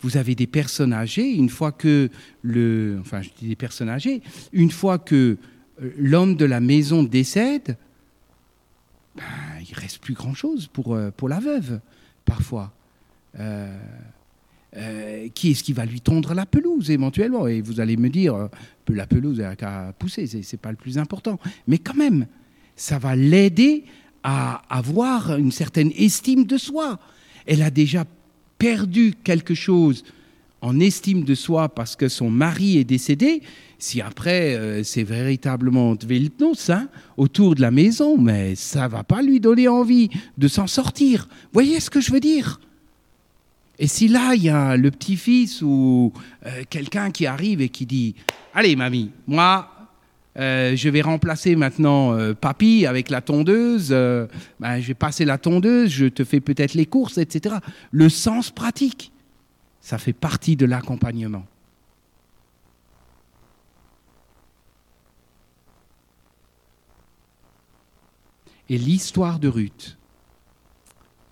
[0.00, 2.10] Vous avez des personnes âgées, une fois que
[2.42, 2.98] le.
[3.00, 4.22] Enfin, des personnes âgées,
[4.52, 5.38] une fois que
[5.82, 7.78] euh, l'homme de la maison décède,
[9.16, 11.80] ben, il reste plus grand-chose pour, euh, pour la veuve,
[12.24, 12.72] parfois.
[13.38, 13.76] Euh,
[14.76, 17.46] euh, qui est-ce qui va lui tondre la pelouse éventuellement?
[17.46, 18.48] Et vous allez me dire,
[18.88, 21.38] la pelouse n'a qu'à pousser, ce n'est pas le plus important.
[21.66, 22.26] Mais quand même,
[22.76, 23.84] ça va l'aider
[24.22, 26.98] à avoir une certaine estime de soi.
[27.46, 28.04] Elle a déjà
[28.58, 30.04] perdu quelque chose
[30.60, 33.42] en estime de soi parce que son mari est décédé,
[33.78, 39.22] si après euh, c'est véritablement Dveltnos hein, autour de la maison, mais ça va pas
[39.22, 41.28] lui donner envie de s'en sortir.
[41.52, 42.60] Voyez ce que je veux dire?
[43.78, 46.12] Et si là il y a le petit-fils ou
[46.46, 48.14] euh, quelqu'un qui arrive et qui dit
[48.54, 49.70] Allez, mamie, moi
[50.38, 55.90] euh, je vais remplacer maintenant papy avec la tondeuse, ben, je vais passer la tondeuse,
[55.90, 57.56] je te fais peut-être les courses, etc.
[57.90, 59.12] Le sens pratique,
[59.86, 61.44] ça fait partie de l'accompagnement.
[68.68, 69.96] et l'histoire de Ruth,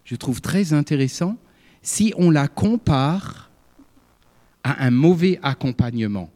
[0.05, 1.37] je trouve très intéressant
[1.83, 3.51] si on la compare
[4.63, 6.31] à un mauvais accompagnement.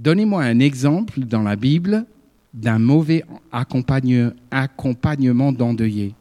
[0.00, 2.04] Donnez-moi un exemple dans la Bible
[2.52, 6.16] d'un mauvais accompagnement d'endeuillé.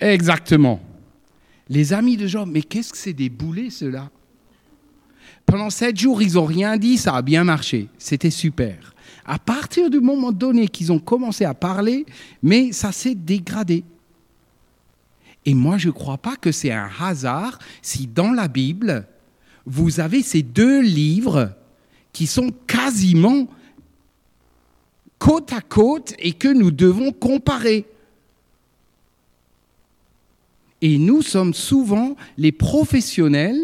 [0.00, 0.80] Exactement.
[1.68, 4.10] Les amis de Job, mais qu'est-ce que c'est des boulets ceux-là?
[5.46, 8.94] Pendant sept jours, ils n'ont rien dit, ça a bien marché, c'était super.
[9.24, 12.06] À partir du moment donné qu'ils ont commencé à parler,
[12.42, 13.84] mais ça s'est dégradé.
[15.44, 19.06] Et moi, je ne crois pas que c'est un hasard si dans la Bible,
[19.66, 21.52] vous avez ces deux livres
[22.12, 23.46] qui sont quasiment
[25.18, 27.86] côte à côte et que nous devons comparer.
[30.82, 33.60] Et nous sommes souvent les professionnels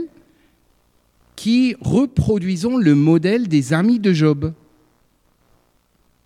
[1.34, 4.52] qui reproduisons le modèle des amis de Job.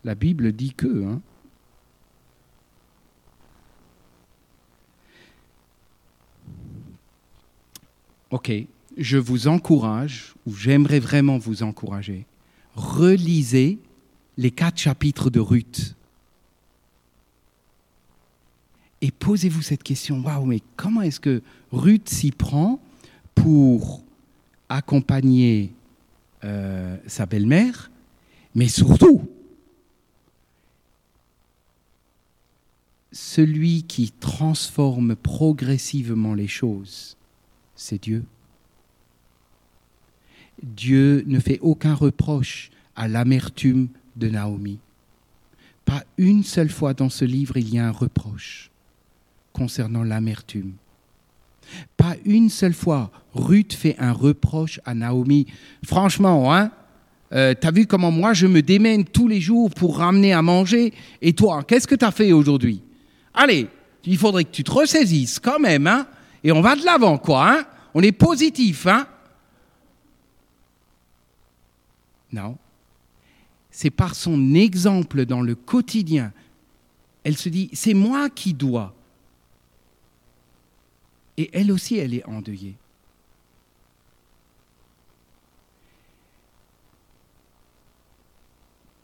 [0.05, 1.05] La Bible dit que.
[1.05, 1.21] Hein.
[8.31, 8.53] Ok,
[8.97, 12.27] je vous encourage, ou j'aimerais vraiment vous encourager,
[12.77, 13.79] relisez
[14.37, 15.97] les quatre chapitres de Ruth.
[19.03, 21.43] Et posez-vous cette question, waouh, mais comment est-ce que
[21.73, 22.81] Ruth s'y prend
[23.35, 24.03] pour
[24.69, 25.73] accompagner
[26.45, 27.91] euh, sa belle-mère,
[28.55, 29.29] mais surtout,
[33.13, 37.17] celui qui transforme progressivement les choses,
[37.75, 38.25] c'est Dieu.
[40.63, 44.79] Dieu ne fait aucun reproche à l'amertume de Naomi.
[45.85, 48.70] Pas une seule fois dans ce livre il y a un reproche
[49.53, 50.73] concernant l'amertume.
[51.97, 55.47] Pas une seule fois Ruth fait un reproche à Naomi.
[55.85, 56.71] Franchement, hein,
[57.33, 60.93] euh, t'as vu comment moi je me démène tous les jours pour ramener à manger
[61.23, 62.83] Et toi, qu'est-ce que t'as fait aujourd'hui?
[63.35, 63.69] Allez,
[64.05, 66.07] il faudrait que tu te ressaisisses quand même, hein
[66.43, 69.07] Et on va de l'avant, quoi, hein On est positif, hein
[72.33, 72.57] Non.
[73.71, 76.33] C'est par son exemple dans le quotidien.
[77.23, 78.95] Elle se dit, c'est moi qui dois.
[81.41, 82.77] Et elle aussi, elle est endeuillée.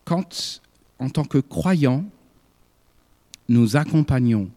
[0.05, 0.61] Quand,
[0.99, 2.05] en tant que croyants,
[3.49, 4.51] nous accompagnons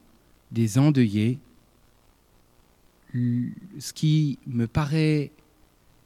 [0.52, 1.40] des endeuillés,
[3.14, 5.32] ce qui me paraît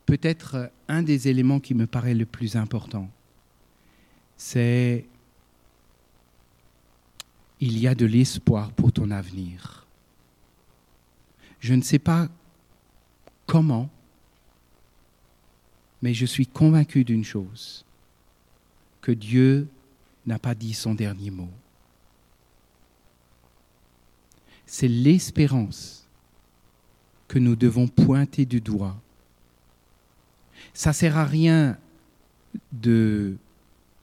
[0.06, 3.10] peut-être un des éléments qui me paraît le plus important,
[4.38, 5.08] c'est
[7.60, 9.83] il y a de l'espoir pour ton avenir.
[11.64, 12.28] Je ne sais pas
[13.46, 13.90] comment,
[16.02, 17.86] mais je suis convaincu d'une chose,
[19.00, 19.70] que Dieu
[20.26, 21.50] n'a pas dit son dernier mot.
[24.66, 26.06] C'est l'espérance
[27.30, 29.00] que nous devons pointer du doigt.
[30.74, 31.78] Ça ne sert à rien
[32.74, 33.38] de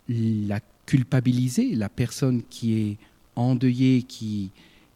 [0.09, 2.97] la culpabiliser, la personne qui est
[3.37, 4.51] endeuillée, qui,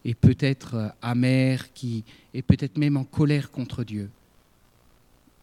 [0.05, 2.03] et peut-être euh, amer, qui
[2.33, 4.09] est peut-être même en colère contre Dieu.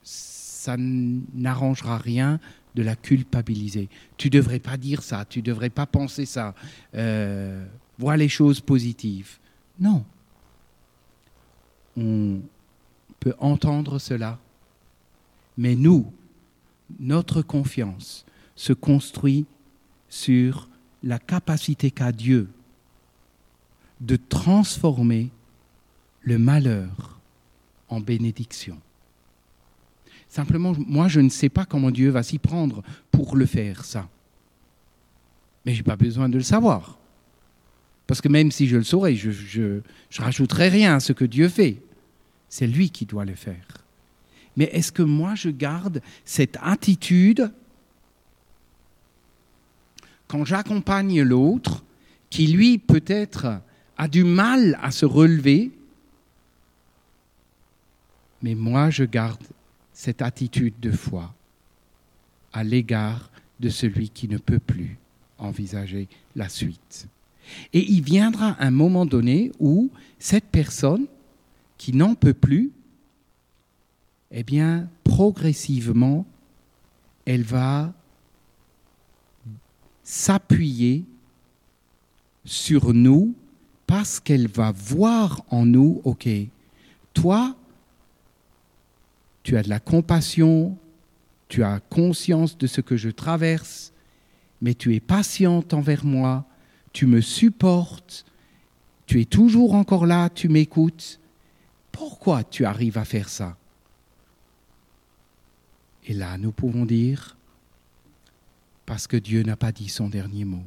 [0.02, 2.38] Ça n'arrangera rien
[2.76, 3.88] de la culpabiliser.
[4.16, 6.54] Tu ne devrais pas dire ça, tu ne devrais pas penser ça.
[6.94, 7.66] Euh,
[7.98, 9.38] vois les choses positives.
[9.80, 10.04] Non.
[11.96, 12.40] On
[13.18, 14.38] peut entendre cela,
[15.58, 16.10] mais nous,
[17.00, 19.44] notre confiance se construit
[20.08, 20.68] sur
[21.02, 22.48] la capacité qu'a Dieu
[24.02, 25.30] de transformer
[26.22, 27.18] le malheur
[27.88, 28.78] en bénédiction.
[30.28, 34.08] Simplement, moi, je ne sais pas comment Dieu va s'y prendre pour le faire, ça.
[35.64, 36.98] Mais je n'ai pas besoin de le savoir.
[38.06, 39.80] Parce que même si je le saurais, je ne
[40.18, 41.80] rajouterai rien à ce que Dieu fait.
[42.48, 43.78] C'est lui qui doit le faire.
[44.56, 47.50] Mais est-ce que moi, je garde cette attitude
[50.28, 51.84] quand j'accompagne l'autre,
[52.30, 53.60] qui lui peut-être
[54.02, 55.70] a du mal à se relever,
[58.42, 59.44] mais moi je garde
[59.92, 61.32] cette attitude de foi
[62.52, 63.30] à l'égard
[63.60, 64.98] de celui qui ne peut plus
[65.38, 67.06] envisager la suite.
[67.72, 69.88] Et il viendra un moment donné où
[70.18, 71.06] cette personne
[71.78, 72.72] qui n'en peut plus,
[74.32, 76.26] eh bien, progressivement,
[77.24, 77.92] elle va
[80.02, 81.04] s'appuyer
[82.44, 83.36] sur nous
[83.92, 86.26] parce qu'elle va voir en nous, OK,
[87.12, 87.54] toi,
[89.42, 90.78] tu as de la compassion,
[91.46, 93.92] tu as conscience de ce que je traverse,
[94.62, 96.46] mais tu es patiente envers moi,
[96.94, 98.24] tu me supportes,
[99.04, 101.20] tu es toujours encore là, tu m'écoutes.
[101.90, 103.58] Pourquoi tu arrives à faire ça?
[106.06, 107.36] Et là, nous pouvons dire,
[108.86, 110.64] parce que Dieu n'a pas dit son dernier mot.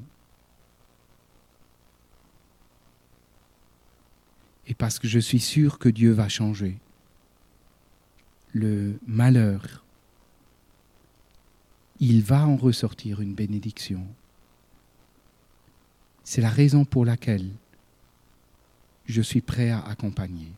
[4.67, 6.77] Et parce que je suis sûr que Dieu va changer.
[8.53, 9.83] Le malheur,
[11.99, 14.05] il va en ressortir une bénédiction.
[16.23, 17.49] C'est la raison pour laquelle
[19.05, 20.51] je suis prêt à accompagner.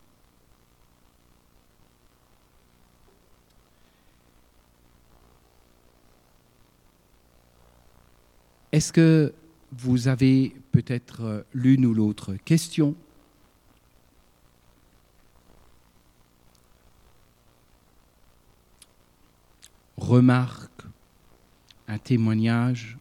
[8.71, 9.33] Est-ce que
[9.71, 12.95] vous avez peut-être l'une ou l'autre question?
[19.97, 20.83] Remarque,
[21.87, 22.97] un témoignage.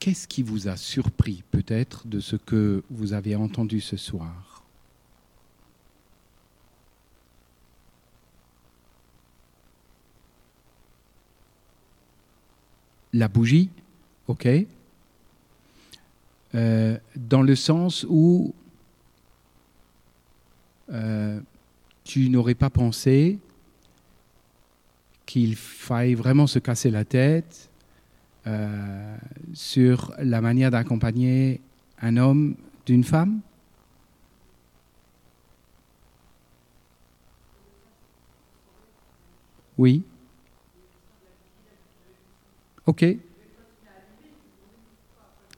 [0.00, 4.45] Qu'est-ce qui vous a surpris peut-être de ce que vous avez entendu ce soir?
[13.16, 13.70] La bougie,
[14.28, 14.46] ok.
[16.54, 18.54] Euh, dans le sens où
[20.92, 21.40] euh,
[22.04, 23.38] tu n'aurais pas pensé
[25.24, 27.70] qu'il faille vraiment se casser la tête
[28.46, 29.16] euh,
[29.54, 31.62] sur la manière d'accompagner
[32.02, 33.40] un homme d'une femme?
[39.78, 40.02] Oui.
[42.86, 43.04] Ok.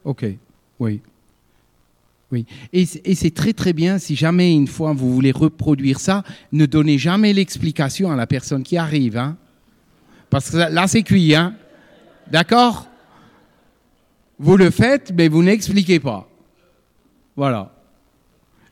[0.04, 0.24] Ok.
[0.80, 1.00] Oui.
[2.30, 2.44] Oui.
[2.72, 6.98] Et, c'est très très bien si jamais une fois vous voulez reproduire ça, ne donnez
[6.98, 9.16] jamais l'explication à la personne qui arrive.
[9.16, 9.36] Hein?
[10.28, 11.34] Parce que là c'est cuit.
[11.34, 11.54] Hein?
[12.30, 12.86] D'accord?
[14.38, 16.28] Vous le faites, mais vous n'expliquez pas.
[17.34, 17.74] Voilà.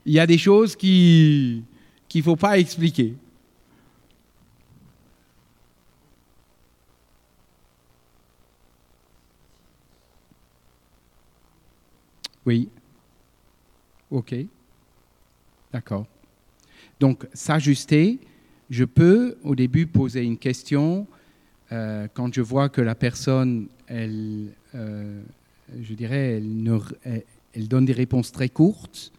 [0.05, 1.65] Il y a des choses qui
[2.09, 3.15] qu'il ne faut pas expliquer.
[12.47, 12.69] Oui.
[14.11, 14.35] OK.
[15.73, 16.07] D'accord.
[17.01, 18.19] Donc, s'ajuster,
[18.71, 21.07] je peux au début poser une question
[21.73, 25.21] euh, quand je vois que la personne, elle, euh,
[25.81, 29.13] je dirais, elle, donne des réponses très courtes,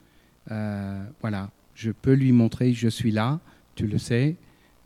[0.51, 3.39] euh, voilà, je peux lui montrer, je suis là,
[3.75, 4.35] tu le sais,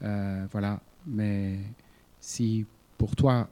[0.01, 0.81] voilà.
[1.05, 1.57] Mais
[2.19, 2.65] si
[2.97, 3.49] pour toi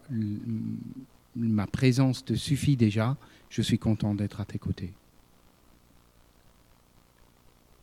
[1.35, 3.15] ma présence te suffit déjà,
[3.49, 4.93] je suis content d'être à tes côtés.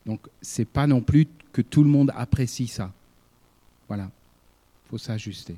[0.04, 2.92] Donc, c'est pas non plus que tout le monde apprécie ça.
[3.88, 4.10] Voilà,
[4.88, 5.56] faut s'ajuster.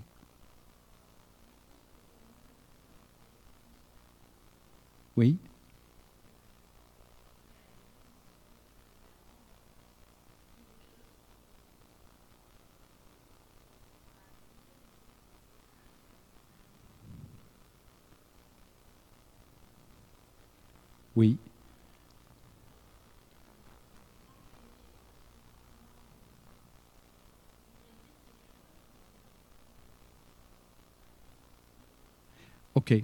[5.17, 5.37] Oui?
[21.19, 21.37] Oui.
[32.77, 32.95] OK.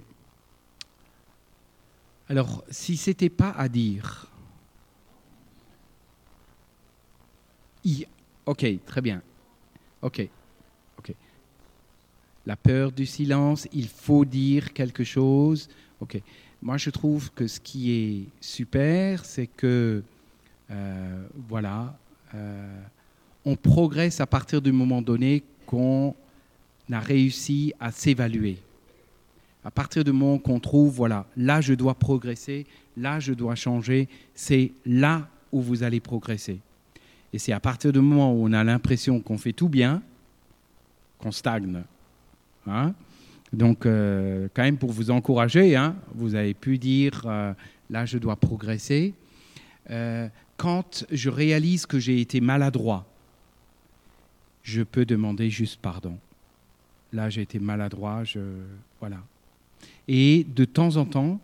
[2.29, 4.31] Alors, si ce n'était pas à dire,
[8.45, 9.21] ok, très bien.
[10.01, 10.25] Ok,
[10.99, 11.13] ok.
[12.45, 15.67] La peur du silence, il faut dire quelque chose.
[15.99, 16.21] Ok.
[16.65, 20.01] Moi, je trouve que ce qui est super, c'est que,
[20.71, 21.95] euh, voilà,
[22.33, 22.81] euh,
[23.45, 26.15] on progresse à partir du moment donné qu'on
[26.91, 28.57] a réussi à s'évaluer
[29.65, 34.07] à partir du moment qu'on trouve, voilà, là je dois progresser, là je dois changer,
[34.35, 36.59] c'est là où vous allez progresser.
[37.33, 40.03] Et c'est à partir du moment où on a l'impression qu'on fait tout bien,
[41.17, 41.81] qu'on stagne.
[42.67, 42.93] Hein.
[43.55, 47.53] Donc, euh, quand même, pour vous encourager, hein, vous avez pu dire, euh,
[47.89, 49.13] là je dois progresser.
[49.89, 50.27] Euh,
[50.57, 53.05] quand je réalise que j'ai été maladroit,
[54.61, 56.17] je peux demander juste pardon.
[57.13, 58.23] Là, j'ai été maladroit,
[58.99, 59.19] voilà,
[60.07, 61.39] et de temps en temps,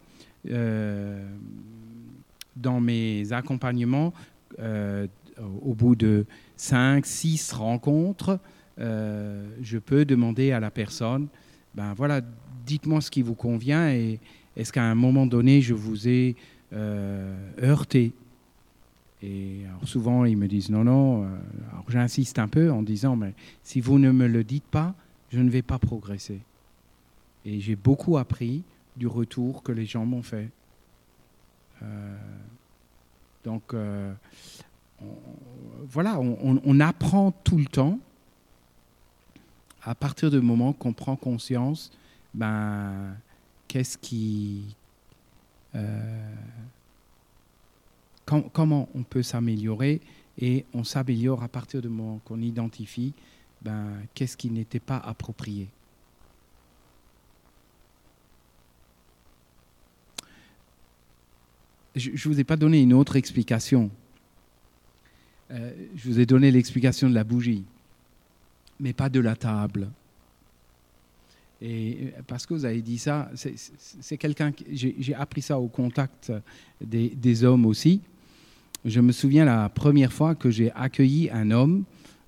[2.55, 4.11] dans mes accompagnements,
[4.59, 6.25] au bout de
[6.57, 8.39] 5, 6 rencontres,
[8.77, 11.29] je peux demander à la personne,
[11.75, 12.21] ben voilà,
[12.65, 14.19] dites-moi ce qui vous convient et
[14.55, 16.35] est-ce qu'à un moment donné, je vous ai
[16.73, 18.13] heurté?
[19.23, 21.23] Et souvent, ils me disent non, non.
[21.71, 23.33] Alors j'insiste un peu en disant, mais
[23.63, 24.95] si vous ne me le dites pas,
[25.31, 26.41] je ne vais pas progresser.
[27.45, 28.63] Et j'ai beaucoup appris
[28.95, 30.49] du retour que les gens m'ont fait.
[31.81, 32.17] Euh,
[33.43, 34.13] donc, euh,
[35.87, 37.99] voilà, on, apprend tout le temps.
[39.83, 41.91] À partir du moment qu'on prend conscience,
[42.33, 43.15] ben,
[43.67, 44.75] qu'est-ce qui.
[45.75, 46.33] Euh,
[48.25, 49.99] comment on peut s'améliorer
[50.39, 53.13] et on s'améliore à partir du moment qu'on identifie
[53.61, 55.67] ben, qu'est-ce qui n'était pas approprié.
[61.95, 63.91] je ne vous ai pas donné une autre explication.
[65.51, 67.65] Euh, je vous ai donné l'explication de la bougie,
[68.81, 69.89] mais pas de la table.
[71.61, 74.51] Et euh, parce que vous avez dit ça, c'est quelqu'un.
[74.69, 76.33] J'ai appris ça au contact
[76.81, 78.01] des, des, hommes aussi.
[78.83, 81.83] Je me souviens la première fois que j'ai accueilli un homme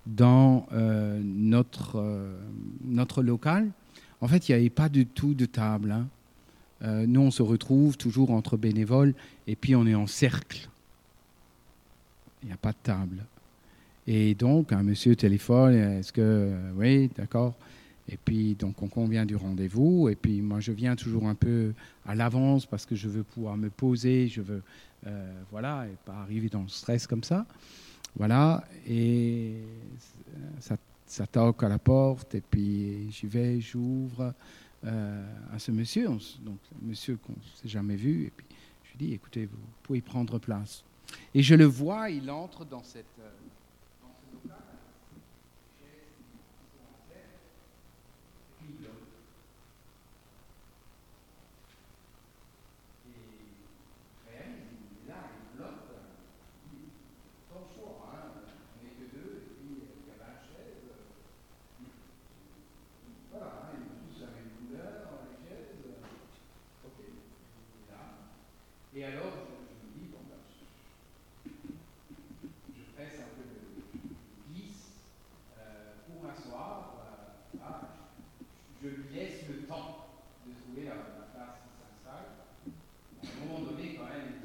[0.05, 2.39] dans euh, notre, euh,
[2.85, 3.71] notre local.
[4.21, 5.91] En fait, il n'y avait pas du tout de table.
[5.91, 6.07] Hein.
[7.07, 9.13] Nous, on se retrouve toujours entre bénévoles
[9.47, 10.67] et puis on est en cercle.
[12.41, 13.25] Il n'y a pas de table.
[14.07, 16.51] Et donc, un monsieur téléphone, est-ce que.
[16.75, 17.55] Oui, d'accord.
[18.09, 20.09] Et puis, donc, on convient du rendez-vous.
[20.09, 21.73] Et puis, moi, je viens toujours un peu
[22.05, 24.61] à l'avance parce que je veux pouvoir me poser, je veux.
[25.51, 27.45] voilà, et pas arriver dans le stress comme ça.
[28.15, 29.55] Voilà, et
[30.59, 34.33] ça, ça, toque à la porte, et puis j'y vais, j'ouvre
[34.85, 38.45] euh, à ce monsieur, donc monsieur qu'on ne s'est jamais vu, et puis
[38.83, 40.83] je lui dis, écoutez, vous pouvez prendre place.
[41.33, 43.05] Et je le vois, il entre dans cette,